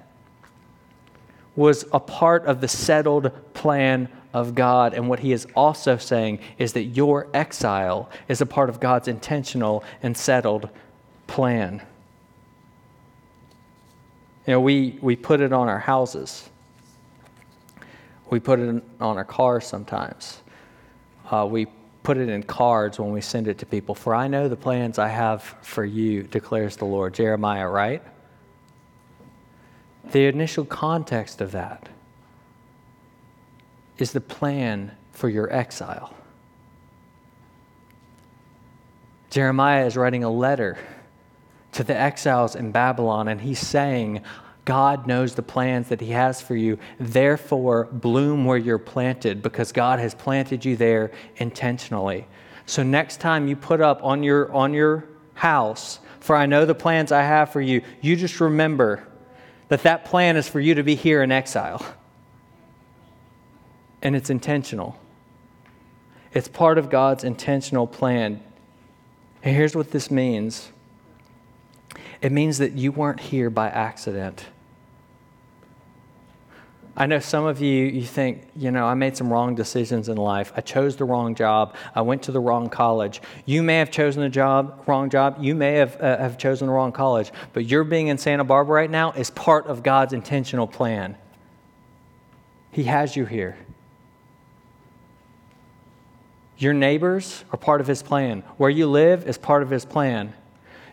was 1.55 1.85
a 1.93 1.99
part 1.99 2.45
of 2.45 2.61
the 2.61 2.67
settled 2.67 3.31
plan 3.53 4.09
of 4.33 4.53
God. 4.53 4.93
And 4.93 5.07
what 5.07 5.19
he 5.19 5.31
is 5.31 5.47
also 5.55 5.97
saying 5.97 6.39
is 6.57 6.73
that 6.73 6.83
your 6.83 7.27
exile 7.33 8.09
is 8.27 8.41
a 8.41 8.45
part 8.45 8.69
of 8.69 8.79
God's 8.79 9.07
intentional 9.07 9.83
and 10.03 10.17
settled 10.17 10.69
plan. 11.27 11.81
You 14.45 14.53
know, 14.53 14.59
we, 14.59 14.99
we 15.01 15.15
put 15.15 15.39
it 15.39 15.53
on 15.53 15.69
our 15.69 15.79
houses. 15.79 16.49
We 18.29 18.39
put 18.39 18.59
it 18.59 18.83
on 18.99 19.17
our 19.17 19.25
cars 19.25 19.65
sometimes. 19.65 20.41
Uh, 21.29 21.47
we 21.49 21.67
put 22.03 22.17
it 22.17 22.29
in 22.29 22.43
cards 22.43 22.99
when 22.99 23.11
we 23.11 23.21
send 23.21 23.47
it 23.47 23.57
to 23.59 23.65
people. 23.65 23.95
For 23.95 24.13
I 24.13 24.27
know 24.27 24.47
the 24.47 24.55
plans 24.55 24.99
I 24.99 25.07
have 25.07 25.41
for 25.61 25.83
you, 25.83 26.23
declares 26.23 26.77
the 26.77 26.85
Lord. 26.85 27.13
Jeremiah, 27.13 27.67
right? 27.67 28.03
The 30.11 30.27
initial 30.27 30.65
context 30.65 31.41
of 31.41 31.51
that 31.51 31.89
is 33.97 34.11
the 34.11 34.21
plan 34.21 34.91
for 35.11 35.29
your 35.29 35.51
exile. 35.51 36.13
Jeremiah 39.29 39.85
is 39.85 39.97
writing 39.97 40.23
a 40.23 40.29
letter 40.29 40.77
to 41.73 41.83
the 41.83 41.97
exiles 41.97 42.55
in 42.55 42.71
Babylon, 42.71 43.27
and 43.27 43.41
he's 43.41 43.59
saying, 43.59 44.21
God 44.65 45.05
knows 45.05 45.35
the 45.35 45.43
plans 45.43 45.89
that 45.89 46.01
He 46.01 46.11
has 46.11 46.41
for 46.41 46.55
you. 46.55 46.79
Therefore, 46.99 47.85
bloom 47.85 48.45
where 48.45 48.57
you're 48.57 48.79
planted 48.79 49.41
because 49.41 49.71
God 49.71 49.99
has 49.99 50.15
planted 50.15 50.65
you 50.65 50.75
there 50.75 51.11
intentionally. 51.37 52.27
So, 52.65 52.81
next 52.81 53.19
time 53.19 53.47
you 53.47 53.55
put 53.55 53.79
up 53.79 54.03
on 54.03 54.23
your, 54.23 54.51
on 54.51 54.73
your 54.73 55.05
house, 55.35 55.99
for 56.19 56.35
I 56.35 56.47
know 56.47 56.65
the 56.65 56.73
plans 56.73 57.11
I 57.11 57.21
have 57.21 57.51
for 57.51 57.61
you, 57.61 57.83
you 58.01 58.15
just 58.15 58.41
remember 58.41 59.07
that 59.67 59.83
that 59.83 60.05
plan 60.05 60.35
is 60.35 60.49
for 60.49 60.59
you 60.59 60.73
to 60.75 60.83
be 60.83 60.95
here 60.95 61.21
in 61.21 61.31
exile. 61.31 61.85
And 64.01 64.15
it's 64.15 64.29
intentional, 64.29 64.99
it's 66.33 66.47
part 66.47 66.77
of 66.77 66.89
God's 66.89 67.23
intentional 67.23 67.87
plan. 67.87 68.41
And 69.43 69.55
here's 69.55 69.75
what 69.75 69.91
this 69.91 70.09
means 70.09 70.71
it 72.21 72.31
means 72.31 72.57
that 72.57 72.71
you 72.71 72.91
weren't 72.91 73.19
here 73.19 73.51
by 73.51 73.69
accident. 73.69 74.47
I 76.97 77.07
know 77.07 77.19
some 77.19 77.45
of 77.45 77.59
you, 77.59 77.85
you 77.85 78.03
think, 78.03 78.47
you 78.55 78.71
know, 78.71 78.85
I 78.85 78.93
made 78.93 79.17
some 79.17 79.31
wrong 79.31 79.53
decisions 79.53 80.07
in 80.07 80.15
life. 80.15 80.53
I 80.55 80.61
chose 80.61 80.95
the 80.95 81.03
wrong 81.03 81.35
job. 81.35 81.75
I 81.93 82.01
went 82.01 82.23
to 82.23 82.31
the 82.31 82.39
wrong 82.39 82.69
college. 82.69 83.21
You 83.45 83.63
may 83.63 83.79
have 83.79 83.91
chosen 83.91 84.21
the 84.21 84.29
job, 84.29 84.83
wrong 84.87 85.09
job. 85.09 85.37
You 85.41 85.55
may 85.55 85.73
have, 85.73 86.01
uh, 86.01 86.17
have 86.17 86.37
chosen 86.37 86.67
the 86.67 86.73
wrong 86.73 86.93
college. 86.93 87.31
But 87.51 87.65
your 87.65 87.83
being 87.83 88.07
in 88.07 88.17
Santa 88.17 88.45
Barbara 88.45 88.75
right 88.75 88.89
now 88.89 89.11
is 89.11 89.29
part 89.29 89.67
of 89.67 89.83
God's 89.83 90.13
intentional 90.13 90.67
plan. 90.67 91.17
He 92.71 92.83
has 92.85 93.17
you 93.17 93.25
here. 93.25 93.57
Your 96.57 96.73
neighbors 96.73 97.43
are 97.51 97.57
part 97.57 97.81
of 97.81 97.87
His 97.87 98.01
plan. 98.01 98.41
Where 98.55 98.69
you 98.69 98.87
live 98.87 99.27
is 99.27 99.37
part 99.37 99.63
of 99.63 99.69
His 99.69 99.83
plan. 99.83 100.33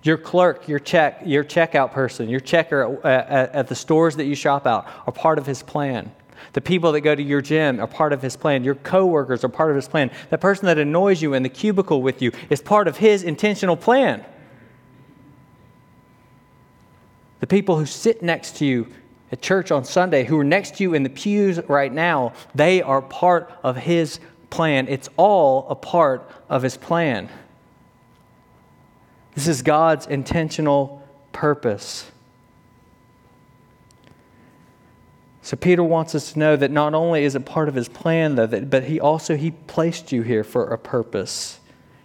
Your 0.03 0.19
clerk, 0.19 0.67
your 0.67 0.81
check, 0.81 1.23
your 1.25 1.45
checkout 1.45 1.93
person, 1.93 2.29
your 2.29 2.41
checker 2.41 2.99
at, 3.07 3.29
at, 3.29 3.55
at 3.55 3.69
the 3.69 3.75
stores 3.75 4.17
that 4.17 4.25
you 4.25 4.35
shop 4.35 4.67
out 4.67 4.87
are 5.07 5.13
part 5.13 5.39
of 5.39 5.47
his 5.47 5.63
plan. 5.63 6.13
The 6.55 6.61
people 6.61 6.93
that 6.93 7.01
go 7.03 7.15
to 7.15 7.23
your 7.23 7.41
gym 7.41 7.81
are 7.81 7.87
part 7.87 8.13
of 8.13 8.21
his 8.21 8.37
plan. 8.37 8.65
Your 8.65 8.75
coworkers 8.75 9.45
are 9.45 9.49
part 9.49 9.71
of 9.71 9.77
his 9.77 9.87
plan. 9.87 10.11
The 10.31 10.39
person 10.39 10.67
that 10.67 10.79
annoys 10.79 11.23
you 11.23 11.35
in 11.35 11.43
the 11.43 11.49
cubicle 11.49 12.03
with 12.03 12.21
you 12.21 12.33
is 12.51 12.61
part 12.61 12.89
of 12.89 12.97
his 12.97 13.23
intentional 13.23 13.77
plan. 13.77 14.25
The 17.41 17.47
people 17.47 17.79
who 17.79 17.87
sit 17.87 18.23
next 18.23 18.57
to 18.57 18.67
you 18.67 18.89
at 19.31 19.41
church 19.41 19.71
on 19.71 19.85
Sunday, 19.85 20.25
who 20.25 20.39
are 20.39 20.45
next 20.45 20.77
to 20.77 20.83
you 20.83 20.95
in 20.95 21.03
the 21.03 21.11
pews 21.11 21.59
right 21.69 21.93
now, 21.93 22.35
they 22.55 22.83
are 22.83 23.01
part 23.01 23.53
of 23.63 23.77
his 23.77 24.21
plan. 24.51 24.87
It's 24.89 25.09
all 25.17 25.67
a 25.69 25.75
part 25.75 26.31
of 26.49 26.63
his 26.63 26.77
plan. 26.77 27.29
This 29.35 29.49
is 29.49 29.63
God's 29.63 30.07
intentional 30.07 31.07
purpose. 31.33 32.11
So 35.41 35.57
Peter 35.57 35.83
wants 35.83 36.15
us 36.15 36.33
to 36.33 36.39
know 36.39 36.57
that 36.57 36.71
not 36.71 36.95
only 36.95 37.25
is 37.25 37.35
it 37.35 37.45
part 37.45 37.69
of 37.69 37.75
his 37.75 37.89
plan, 37.89 38.37
though, 38.37 38.47
that, 38.47 38.71
but 38.71 38.85
he 38.85 39.01
also 39.01 39.37
he 39.37 39.51
placed 39.51 40.13
you 40.13 40.23
here 40.23 40.45
for 40.45 40.67
a 40.69 40.79
purpose. 40.79 41.59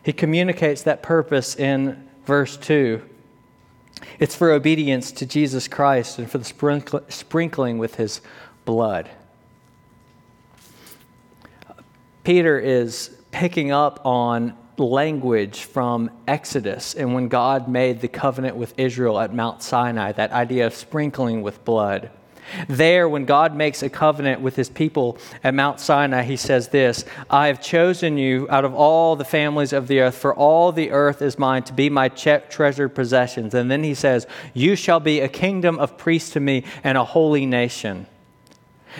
He 0.04 0.12
communicates 0.12 0.82
that 0.84 1.04
purpose 1.04 1.56
in 1.56 2.08
verse 2.26 2.58
2. 2.58 3.02
It's 4.20 4.36
for 4.36 4.52
obedience 4.52 5.12
to 5.14 5.26
Jesus 5.26 5.68
Christ 5.68 6.18
and 6.18 6.30
for 6.30 6.38
the 6.38 7.04
sprinkling 7.10 7.78
with 7.78 7.96
his 7.96 8.22
blood. 8.66 9.10
Peter 12.24 12.60
is 12.60 13.16
picking 13.32 13.72
up 13.72 14.06
on 14.06 14.58
language 14.84 15.62
from 15.62 16.12
Exodus 16.28 16.94
and 16.94 17.14
when 17.14 17.28
God 17.28 17.68
made 17.68 18.02
the 18.02 18.08
covenant 18.08 18.56
with 18.56 18.74
Israel 18.78 19.20
at 19.20 19.34
Mount 19.34 19.62
Sinai, 19.62 20.12
that 20.14 20.32
idea 20.32 20.66
of 20.68 20.74
sprinkling 20.74 21.42
with 21.42 21.64
blood. 21.66 22.12
There, 22.68 23.10
when 23.10 23.26
God 23.26 23.56
makes 23.56 23.84
a 23.84 23.90
covenant 23.90 24.42
with 24.42 24.56
his 24.56 24.70
people 24.70 25.18
at 25.44 25.54
Mount 25.54 25.80
Sinai, 25.80 26.24
he 26.24 26.38
says 26.38 26.70
this 26.70 27.06
I 27.30 27.48
have 27.48 27.62
chosen 27.62 28.18
you 28.18 28.48
out 28.50 28.66
of 28.66 28.74
all 28.74 29.16
the 29.16 29.26
families 29.26 29.74
of 29.74 29.88
the 29.88 30.00
earth, 30.00 30.18
for 30.18 30.34
all 30.34 30.72
the 30.72 30.92
earth 30.92 31.22
is 31.22 31.38
mine 31.38 31.64
to 31.64 31.74
be 31.74 31.90
my 31.90 32.10
treasured 32.10 32.96
possessions. 32.96 33.54
And 33.54 33.70
then 33.70 33.84
he 33.84 33.94
says, 33.94 34.28
You 34.54 34.76
shall 34.76 35.00
be 35.00 35.20
a 35.20 35.28
kingdom 35.28 35.78
of 35.80 35.98
priests 35.98 36.32
to 36.32 36.40
me 36.40 36.64
and 36.84 36.98
a 36.98 37.04
holy 37.04 37.46
nation. 37.46 38.08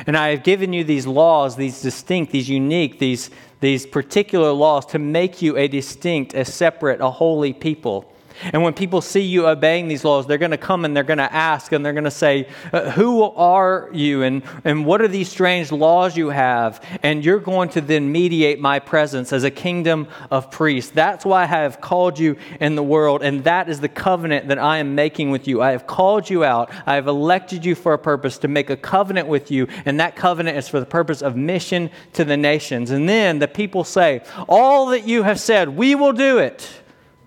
And 0.06 0.16
I 0.16 0.30
have 0.30 0.44
given 0.44 0.74
you 0.74 0.84
these 0.84 1.08
laws, 1.08 1.56
these 1.56 1.82
distinct, 1.82 2.32
these 2.32 2.50
unique, 2.50 3.00
these, 3.00 3.32
these 3.60 3.86
particular 3.86 4.52
laws 4.52 4.86
to 4.88 5.00
make 5.00 5.42
you 5.42 5.58
a 5.58 5.68
distinct, 5.68 6.34
a 6.34 6.46
separate, 6.46 7.02
a 7.02 7.10
holy 7.10 7.54
people. 7.54 8.12
And 8.44 8.64
when 8.64 8.74
people 8.74 9.02
see 9.02 9.22
you 9.22 9.48
obeying 9.48 9.88
these 9.88 10.04
laws, 10.04 10.28
they're 10.28 10.38
going 10.38 10.52
to 10.52 10.58
come 10.58 10.86
and 10.86 10.96
they're 10.96 11.04
going 11.04 11.18
to 11.18 11.34
ask 11.34 11.72
and 11.72 11.86
they're 11.86 11.94
going 11.94 12.04
to 12.04 12.12
say, 12.12 12.48
uh, 12.72 12.92
Who 12.92 13.24
are 13.24 13.90
you? 13.94 14.24
And, 14.24 14.44
and 14.64 14.86
what 14.86 15.02
are 15.02 15.08
these 15.08 15.30
strange 15.30 15.72
laws 15.72 16.16
you 16.18 16.30
have? 16.30 16.84
And 17.04 17.24
you're 17.24 17.40
going 17.40 17.70
to 17.70 17.82
then 17.82 18.12
mediate 18.12 18.60
my 18.60 18.80
presence 18.80 19.34
as 19.34 19.44
a 19.44 19.52
kingdom 19.52 20.08
of 20.32 20.52
priests. 20.52 20.92
That's 20.92 21.26
why 21.26 21.44
I 21.44 21.46
have 21.46 21.82
called 21.82 22.20
you 22.20 22.38
in 22.60 22.76
the 22.76 22.84
world. 22.84 23.24
And 23.24 23.44
that 23.44 23.70
is 23.70 23.80
the 23.80 23.90
covenant 23.90 24.48
that 24.50 24.60
I 24.60 24.78
am 24.78 24.96
making 24.96 25.32
with 25.32 25.48
you. 25.48 25.62
I 25.62 25.72
have 25.72 25.88
called 25.88 26.30
you 26.30 26.44
out. 26.44 26.72
I 26.86 26.96
have 26.96 27.08
elected 27.08 27.66
you 27.66 27.76
for 27.76 27.94
a 27.94 28.00
purpose 28.00 28.38
to 28.40 28.48
make 28.48 28.70
a 28.70 28.78
covenant 28.78 29.28
with 29.28 29.52
you. 29.52 29.68
And 29.86 30.00
that 30.00 30.16
covenant 30.16 30.58
is 30.58 30.68
for 30.68 30.80
the 30.80 30.86
purpose 30.86 31.22
of 31.22 31.36
mission 31.36 31.90
to 32.14 32.26
the 32.26 32.38
nations. 32.38 32.92
And 32.92 33.08
then 33.08 33.40
the 33.40 33.48
people 33.48 33.84
say, 33.84 34.22
All 34.48 34.88
that 34.88 35.08
you 35.08 35.24
have 35.24 35.40
said, 35.40 35.70
we 35.70 35.96
will 35.96 36.14
do 36.14 36.38
it. 36.40 36.70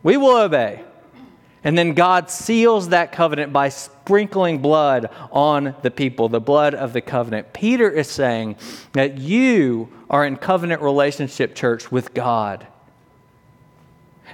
We 0.03 0.17
will 0.17 0.37
obey. 0.37 0.85
And 1.63 1.77
then 1.77 1.93
God 1.95 2.31
seals 2.31 2.89
that 2.89 3.13
covenant 3.13 3.53
by 3.53 3.69
sprinkling 3.69 4.59
blood 4.59 5.11
on 5.31 5.75
the 5.83 5.91
people, 5.91 6.29
the 6.29 6.41
blood 6.41 6.75
of 6.75 6.93
the 6.93 7.01
covenant. 7.01 7.53
Peter 7.53 7.91
is 7.91 8.09
saying 8.09 8.57
that 8.93 9.19
you 9.19 9.93
are 10.09 10.25
in 10.25 10.37
covenant 10.37 10.81
relationship, 10.81 11.55
church, 11.55 11.93
with 11.93 12.15
God 12.15 12.67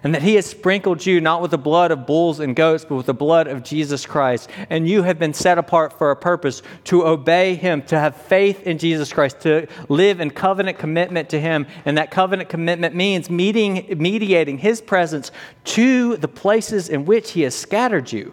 and 0.07 0.15
that 0.15 0.23
he 0.23 0.37
has 0.37 0.47
sprinkled 0.47 1.05
you 1.05 1.21
not 1.21 1.43
with 1.43 1.51
the 1.51 1.59
blood 1.59 1.91
of 1.91 2.07
bulls 2.07 2.39
and 2.39 2.55
goats, 2.55 2.85
but 2.85 2.95
with 2.95 3.07
the 3.07 3.13
blood 3.13 3.49
of 3.49 3.65
Jesus 3.65 4.07
Christ. 4.07 4.49
And 4.71 4.89
you 4.89 5.03
have 5.03 5.19
been 5.19 5.35
set 5.35 5.59
apart 5.59 5.99
for 5.99 6.13
a 6.13 6.17
purpose 6.17 6.63
to 6.85 7.05
obey 7.05 7.57
him, 7.57 7.83
to 7.87 7.99
have 7.99 8.15
faith 8.15 8.63
in 8.63 8.79
Jesus 8.79 9.13
Christ, 9.13 9.41
to 9.41 9.67
live 9.89 10.21
in 10.21 10.31
covenant 10.31 10.79
commitment 10.79 11.29
to 11.31 11.41
him. 11.41 11.67
And 11.85 11.99
that 11.99 12.13
covenant 12.13 12.49
commitment 12.49 12.95
means 12.95 13.29
meeting, 13.29 13.97
mediating 13.99 14.59
his 14.59 14.81
presence 14.81 15.33
to 15.65 16.17
the 16.19 16.29
places 16.29 16.89
in 16.89 17.05
which 17.05 17.33
he 17.33 17.43
has 17.43 17.57
scattered 17.57 18.13
you 18.13 18.33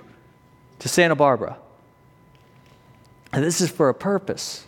to 0.77 0.87
Santa 0.87 1.15
Barbara. 1.15 1.57
And 3.31 3.43
this 3.43 3.61
is 3.61 3.71
for 3.71 3.89
a 3.89 3.95
purpose. 3.95 4.67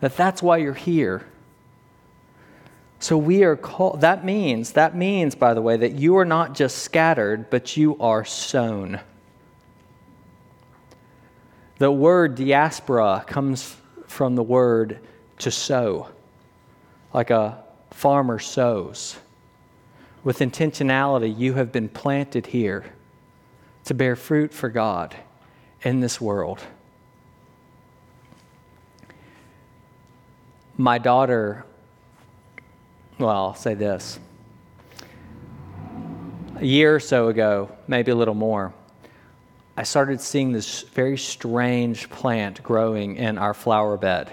That 0.00 0.16
that's 0.16 0.42
why 0.42 0.56
you're 0.56 0.72
here 0.72 1.26
so 3.00 3.16
we 3.16 3.44
are 3.44 3.56
called, 3.56 4.00
that 4.00 4.24
means, 4.24 4.72
that 4.72 4.96
means, 4.96 5.34
by 5.34 5.54
the 5.54 5.62
way, 5.62 5.76
that 5.76 5.92
you 5.92 6.16
are 6.16 6.24
not 6.24 6.54
just 6.54 6.78
scattered, 6.78 7.48
but 7.48 7.76
you 7.76 7.96
are 8.00 8.24
sown. 8.24 9.00
The 11.78 11.92
word 11.92 12.34
diaspora 12.34 13.24
comes 13.26 13.76
from 14.08 14.34
the 14.34 14.42
word 14.42 14.98
to 15.38 15.50
sow, 15.50 16.08
like 17.14 17.30
a 17.30 17.62
farmer 17.90 18.40
sows. 18.40 19.16
With 20.24 20.40
intentionality, 20.40 21.38
you 21.38 21.54
have 21.54 21.70
been 21.70 21.88
planted 21.88 22.46
here 22.46 22.84
to 23.84 23.94
bear 23.94 24.16
fruit 24.16 24.52
for 24.52 24.68
God 24.68 25.14
in 25.82 26.00
this 26.00 26.20
world. 26.20 26.60
My 30.76 30.98
daughter 30.98 31.64
well, 33.18 33.30
I'll 33.30 33.54
say 33.54 33.74
this. 33.74 34.18
A 36.56 36.64
year 36.64 36.94
or 36.94 37.00
so 37.00 37.28
ago, 37.28 37.70
maybe 37.86 38.10
a 38.10 38.14
little 38.14 38.34
more, 38.34 38.72
I 39.76 39.84
started 39.84 40.20
seeing 40.20 40.52
this 40.52 40.82
very 40.82 41.16
strange 41.16 42.10
plant 42.10 42.62
growing 42.62 43.16
in 43.16 43.38
our 43.38 43.54
flower 43.54 43.96
bed. 43.96 44.32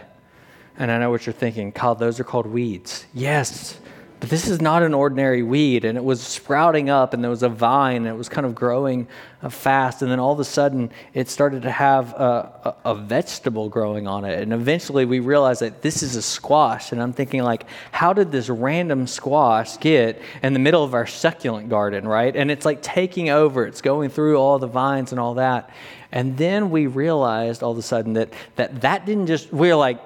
And 0.78 0.92
I 0.92 0.98
know 0.98 1.10
what 1.10 1.26
you're 1.26 1.34
thinking, 1.34 1.72
Kyle, 1.72 1.96
those 1.96 2.20
are 2.20 2.24
called 2.24 2.48
weeds. 2.48 3.06
Yes, 3.14 3.80
but 4.20 4.30
this 4.30 4.48
is 4.48 4.62
not 4.62 4.82
an 4.82 4.94
ordinary 4.94 5.44
weed, 5.44 5.84
and 5.84 5.98
it 5.98 6.04
was 6.04 6.22
sprouting 6.22 6.90
up, 6.90 7.14
and 7.14 7.22
there 7.22 7.30
was 7.30 7.44
a 7.44 7.50
vine, 7.50 7.98
and 7.98 8.08
it 8.08 8.18
was 8.18 8.30
kind 8.30 8.46
of 8.46 8.56
growing 8.56 9.08
uh, 9.42 9.50
fast. 9.50 10.02
And 10.02 10.10
then 10.10 10.20
all 10.20 10.32
of 10.32 10.40
a 10.40 10.46
sudden, 10.46 10.90
it 11.14 11.28
started 11.30 11.64
to 11.64 11.72
have 11.72 12.14
a, 12.14 12.76
a, 12.86 12.92
a, 12.92 12.96
vegetable 12.96 13.68
growing 13.68 14.08
on 14.08 14.24
it. 14.24 14.42
And 14.42 14.54
eventually, 14.54 15.04
we 15.04 15.20
realized 15.20 15.62
that 15.62 15.82
this 15.82 16.02
is 16.02 16.16
a 16.16 16.22
squash. 16.22 16.94
And 16.94 17.02
I'm 17.02 17.12
thinking, 17.12 17.44
like, 17.44 17.66
how 17.92 18.14
did 18.14 18.32
this 18.32 18.48
random 18.48 19.06
squash 19.06 19.78
get 19.78 20.22
in 20.42 20.54
the 20.54 20.60
middle 20.60 20.84
of 20.84 20.94
our 20.94 21.06
succulent 21.06 21.68
garden, 21.70 22.08
right? 22.08 22.34
And 22.36 22.50
it's 22.50 22.66
like 22.66 22.82
taking 22.82 23.30
over, 23.30 23.68
it's 23.68 23.82
going 23.82 24.10
through 24.10 24.38
all 24.38 24.60
the 24.60 24.68
vines 24.68 25.12
and 25.12 25.20
all 25.20 25.34
that. 25.36 25.70
And 26.12 26.38
then 26.38 26.72
we 26.72 26.88
realized 26.88 27.62
all 27.64 27.74
of 27.74 27.78
a 27.78 27.82
sudden 27.82 28.14
that 28.14 28.30
that, 28.56 28.82
that 28.82 29.06
didn't 29.06 29.28
just, 29.28 29.52
we 29.52 29.60
we're 29.60 29.76
like, 29.76 30.00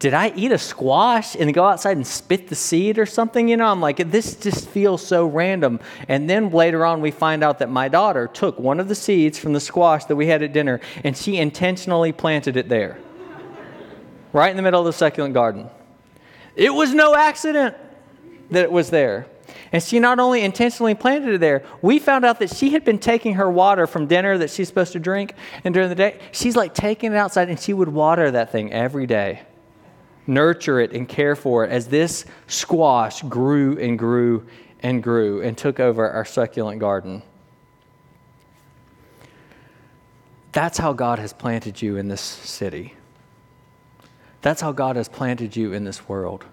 did 0.00 0.14
I 0.14 0.32
eat 0.34 0.50
a 0.50 0.56
squash 0.56 1.36
and 1.36 1.52
go 1.52 1.66
outside 1.66 1.98
and 1.98 2.06
spit 2.06 2.48
the 2.48 2.54
seed 2.54 2.98
or 2.98 3.04
something? 3.04 3.48
You 3.48 3.58
know, 3.58 3.66
I'm 3.66 3.82
like, 3.82 3.98
this 4.10 4.34
just 4.34 4.66
feels 4.70 5.06
so 5.06 5.26
random. 5.26 5.78
And 6.08 6.28
then 6.28 6.50
later 6.50 6.86
on, 6.86 7.02
we 7.02 7.10
find 7.10 7.44
out 7.44 7.58
that 7.58 7.68
my 7.68 7.88
daughter 7.88 8.26
took 8.26 8.58
one 8.58 8.80
of 8.80 8.88
the 8.88 8.94
seeds 8.94 9.38
from 9.38 9.52
the 9.52 9.60
squash 9.60 10.06
that 10.06 10.16
we 10.16 10.26
had 10.26 10.42
at 10.42 10.54
dinner 10.54 10.80
and 11.04 11.14
she 11.14 11.36
intentionally 11.36 12.12
planted 12.12 12.56
it 12.56 12.70
there, 12.70 12.98
right 14.32 14.50
in 14.50 14.56
the 14.56 14.62
middle 14.62 14.80
of 14.80 14.86
the 14.86 14.92
succulent 14.94 15.34
garden. 15.34 15.68
It 16.56 16.72
was 16.72 16.94
no 16.94 17.14
accident 17.14 17.76
that 18.50 18.64
it 18.64 18.72
was 18.72 18.88
there. 18.88 19.26
And 19.70 19.82
she 19.82 20.00
not 20.00 20.18
only 20.18 20.42
intentionally 20.42 20.94
planted 20.94 21.34
it 21.34 21.40
there, 21.40 21.62
we 21.82 21.98
found 21.98 22.24
out 22.24 22.38
that 22.38 22.56
she 22.56 22.70
had 22.70 22.86
been 22.86 22.98
taking 22.98 23.34
her 23.34 23.50
water 23.50 23.86
from 23.86 24.06
dinner 24.06 24.38
that 24.38 24.48
she's 24.48 24.68
supposed 24.68 24.92
to 24.92 24.98
drink, 24.98 25.34
and 25.62 25.74
during 25.74 25.90
the 25.90 25.94
day, 25.94 26.18
she's 26.32 26.56
like 26.56 26.72
taking 26.72 27.12
it 27.12 27.16
outside 27.16 27.50
and 27.50 27.60
she 27.60 27.74
would 27.74 27.88
water 27.88 28.30
that 28.30 28.50
thing 28.50 28.72
every 28.72 29.06
day 29.06 29.42
nurture 30.30 30.80
it 30.80 30.92
and 30.92 31.08
care 31.08 31.36
for 31.36 31.64
it 31.64 31.70
as 31.70 31.88
this 31.88 32.24
squash 32.46 33.20
grew 33.22 33.76
and 33.78 33.98
grew 33.98 34.46
and 34.80 35.02
grew 35.02 35.42
and 35.42 35.58
took 35.58 35.78
over 35.78 36.08
our 36.08 36.24
succulent 36.24 36.80
garden. 36.80 37.22
That's 40.52 40.78
how 40.78 40.92
God 40.92 41.18
has 41.18 41.32
planted 41.32 41.82
you 41.82 41.96
in 41.96 42.08
this 42.08 42.20
city. 42.20 42.94
That's 44.42 44.60
how 44.60 44.72
God 44.72 44.96
has 44.96 45.08
planted 45.08 45.54
you 45.54 45.72
in 45.72 45.84
this 45.84 46.08
world. 46.08 46.44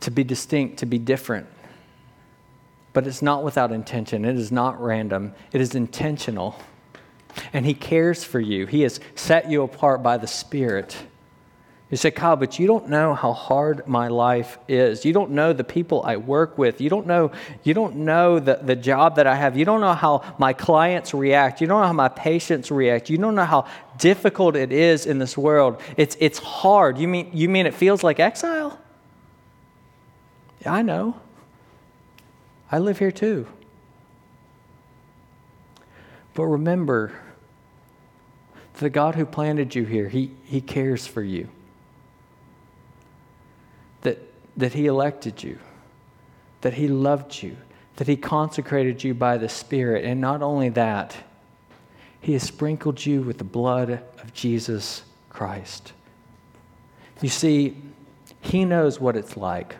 To 0.00 0.10
be 0.10 0.24
distinct, 0.24 0.78
to 0.78 0.86
be 0.86 0.98
different. 0.98 1.46
But 2.92 3.06
it's 3.06 3.22
not 3.22 3.42
without 3.42 3.72
intention, 3.72 4.24
it 4.24 4.36
is 4.36 4.52
not 4.52 4.80
random, 4.80 5.34
it 5.52 5.60
is 5.60 5.74
intentional. 5.74 6.56
And 7.52 7.66
He 7.66 7.74
cares 7.74 8.22
for 8.24 8.40
you, 8.40 8.66
He 8.66 8.82
has 8.82 9.00
set 9.14 9.50
you 9.50 9.62
apart 9.62 10.02
by 10.02 10.16
the 10.16 10.26
Spirit. 10.26 10.96
You 11.94 11.98
say, 11.98 12.10
Kyle, 12.10 12.34
but 12.34 12.58
you 12.58 12.66
don't 12.66 12.88
know 12.88 13.14
how 13.14 13.32
hard 13.32 13.86
my 13.86 14.08
life 14.08 14.58
is. 14.66 15.04
You 15.04 15.12
don't 15.12 15.30
know 15.30 15.52
the 15.52 15.62
people 15.62 16.02
I 16.04 16.16
work 16.16 16.58
with. 16.58 16.80
You 16.80 16.90
don't 16.90 17.06
know, 17.06 17.30
you 17.62 17.72
don't 17.72 17.94
know 17.98 18.40
the, 18.40 18.56
the 18.56 18.74
job 18.74 19.14
that 19.14 19.28
I 19.28 19.36
have. 19.36 19.56
You 19.56 19.64
don't 19.64 19.80
know 19.80 19.94
how 19.94 20.34
my 20.36 20.54
clients 20.54 21.14
react. 21.14 21.60
You 21.60 21.68
don't 21.68 21.80
know 21.80 21.86
how 21.86 21.92
my 21.92 22.08
patients 22.08 22.72
react. 22.72 23.10
You 23.10 23.18
don't 23.18 23.36
know 23.36 23.44
how 23.44 23.66
difficult 23.96 24.56
it 24.56 24.72
is 24.72 25.06
in 25.06 25.20
this 25.20 25.38
world. 25.38 25.80
It's, 25.96 26.16
it's 26.18 26.40
hard. 26.40 26.98
You 26.98 27.06
mean, 27.06 27.30
you 27.32 27.48
mean 27.48 27.64
it 27.64 27.74
feels 27.74 28.02
like 28.02 28.18
exile? 28.18 28.76
Yeah, 30.62 30.72
I 30.72 30.82
know. 30.82 31.20
I 32.72 32.80
live 32.80 32.98
here 32.98 33.12
too. 33.12 33.46
But 36.34 36.46
remember, 36.46 37.12
the 38.78 38.90
God 38.90 39.14
who 39.14 39.24
planted 39.24 39.76
you 39.76 39.84
here, 39.84 40.08
he, 40.08 40.32
he 40.44 40.60
cares 40.60 41.06
for 41.06 41.22
you 41.22 41.46
that 44.56 44.72
He 44.72 44.86
elected 44.86 45.42
you, 45.42 45.58
that 46.60 46.74
He 46.74 46.88
loved 46.88 47.42
you, 47.42 47.56
that 47.96 48.08
He 48.08 48.16
consecrated 48.16 49.02
you 49.02 49.14
by 49.14 49.36
the 49.38 49.48
Spirit. 49.48 50.04
And 50.04 50.20
not 50.20 50.42
only 50.42 50.68
that, 50.70 51.16
He 52.20 52.32
has 52.32 52.42
sprinkled 52.42 53.04
you 53.04 53.22
with 53.22 53.38
the 53.38 53.44
blood 53.44 53.90
of 53.90 54.32
Jesus 54.32 55.02
Christ. 55.30 55.92
You 57.20 57.28
see, 57.28 57.76
He 58.40 58.64
knows 58.64 59.00
what 59.00 59.16
it's 59.16 59.36
like 59.36 59.76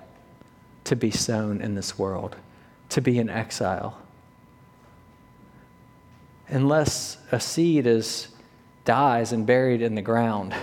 to 0.84 0.96
be 0.96 1.10
sown 1.10 1.60
in 1.60 1.74
this 1.74 1.98
world, 1.98 2.36
to 2.90 3.00
be 3.00 3.18
in 3.18 3.30
exile. 3.30 3.98
Unless 6.48 7.16
a 7.32 7.40
seed 7.40 7.86
is 7.86 8.28
dies 8.84 9.32
and 9.32 9.46
buried 9.46 9.80
in 9.80 9.94
the 9.94 10.02
ground, 10.02 10.54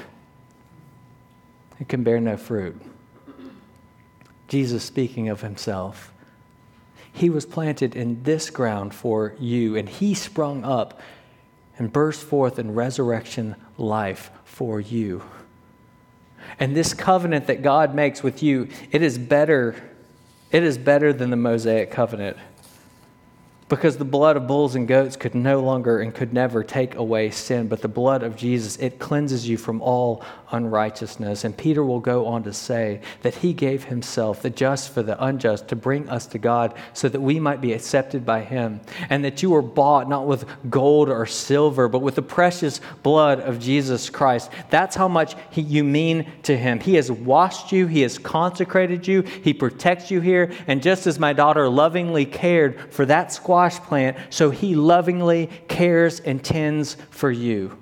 it 1.80 1.90
can 1.90 2.04
bear 2.04 2.20
no 2.20 2.38
fruit. 2.38 2.80
Jesus 4.52 4.84
speaking 4.84 5.30
of 5.30 5.40
himself. 5.40 6.12
He 7.14 7.30
was 7.30 7.46
planted 7.46 7.96
in 7.96 8.24
this 8.24 8.50
ground 8.50 8.94
for 8.94 9.34
you, 9.40 9.78
and 9.78 9.88
he 9.88 10.14
sprung 10.14 10.66
up 10.66 11.00
and 11.78 11.92
burst 11.92 12.22
forth 12.22 12.60
in 12.60 12.74
resurrection 12.74 13.56
life 13.78 14.30
for 14.44 14.82
you. 14.82 15.24
And 16.60 16.76
this 16.76 16.94
covenant 16.94 17.48
that 17.48 17.62
God 17.62 17.96
makes 17.96 18.24
with 18.24 18.44
you, 18.44 18.68
it 18.92 19.02
is 19.02 19.18
better. 19.18 19.74
It 20.52 20.64
is 20.64 20.78
better 20.78 21.14
than 21.14 21.30
the 21.30 21.38
Mosaic 21.38 21.90
covenant 21.90 22.36
because 23.72 23.96
the 23.96 24.04
blood 24.04 24.36
of 24.36 24.48
bulls 24.48 24.76
and 24.76 24.86
goats 24.86 25.16
could 25.16 25.34
no 25.34 25.62
longer 25.62 26.02
and 26.02 26.14
could 26.14 26.34
never 26.34 26.62
take 26.62 26.96
away 26.96 27.32
sin, 27.32 27.70
but 27.70 27.82
the 27.82 27.88
blood 27.88 28.22
of 28.22 28.36
Jesus, 28.36 28.76
it 28.78 29.00
cleanses 29.00 29.48
you 29.48 29.58
from 29.58 29.82
all 29.82 30.26
unrighteousness. 30.52 31.46
And 31.46 31.56
Peter 31.56 31.82
will 31.82 32.02
go 32.02 32.28
on 32.28 32.44
to 32.44 32.52
say 32.52 33.00
that 33.22 33.36
he 33.36 33.54
gave 33.54 33.86
himself, 33.86 34.42
the 34.42 34.50
just 34.50 34.94
for 34.94 35.02
the 35.02 35.24
unjust, 35.24 35.70
to 35.70 35.78
bring 35.78 36.10
us 36.10 36.26
to 36.28 36.38
God 36.38 36.74
so 36.92 37.08
that 37.08 37.22
we 37.22 37.40
might 37.40 37.62
be 37.62 37.72
accepted 37.72 38.26
by 38.26 38.42
him, 38.42 38.82
and 39.10 39.24
that 39.24 39.42
you 39.42 39.52
were 39.52 39.62
bought 39.62 40.10
not 40.10 40.28
with 40.28 40.44
gold 40.70 41.08
or 41.08 41.26
silver, 41.26 41.88
but 41.88 42.00
with 42.00 42.16
the 42.16 42.22
precious 42.22 42.82
blood 43.04 43.40
of 43.40 43.58
Jesus 43.58 44.10
Christ. 44.10 44.52
That's 44.70 44.98
how 44.98 45.08
much 45.08 45.38
he, 45.50 45.62
you 45.62 45.86
mean 45.86 46.30
to 46.44 46.58
him. 46.58 46.82
He 46.82 46.96
has 46.96 47.10
washed 47.10 47.72
you, 47.72 47.88
he 47.88 48.02
has 48.02 48.18
consecrated 48.18 49.08
you, 49.08 49.22
he 49.22 49.54
protects 49.54 50.12
you 50.12 50.20
here, 50.20 50.52
and 50.68 50.84
just 50.84 51.08
as 51.08 51.18
my 51.18 51.32
daughter 51.32 51.70
lovingly 51.70 52.26
cared 52.26 52.92
for 52.92 53.06
that 53.06 53.32
squad 53.32 53.61
squash 53.70 53.88
plant, 53.88 54.18
so 54.30 54.50
he 54.50 54.76
lovingly 54.76 55.50
cares 55.68 56.20
and 56.20 56.44
tends 56.44 56.96
for 57.10 57.30
you. 57.30 57.78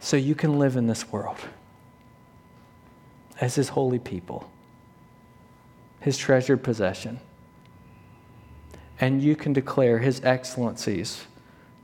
So 0.00 0.16
you 0.16 0.34
can 0.34 0.58
live 0.58 0.76
in 0.76 0.86
this 0.86 1.10
world 1.10 1.36
as 3.40 3.56
his 3.56 3.70
holy 3.70 3.98
people, 3.98 4.50
his 6.00 6.16
treasured 6.16 6.62
possession. 6.62 7.20
And 8.98 9.22
you 9.22 9.36
can 9.36 9.52
declare 9.52 9.98
his 9.98 10.24
excellencies 10.24 11.26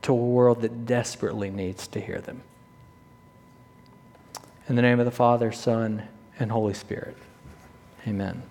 to 0.02 0.12
a 0.12 0.16
world 0.16 0.62
that 0.62 0.86
desperately 0.86 1.50
needs 1.50 1.86
to 1.88 2.00
hear 2.00 2.20
them. 2.20 2.42
In 4.68 4.76
the 4.76 4.82
name 4.82 4.98
of 4.98 5.04
the 5.04 5.10
Father, 5.10 5.52
Son, 5.52 6.04
and 6.38 6.50
Holy 6.50 6.74
Spirit, 6.74 7.16
amen. 8.06 8.42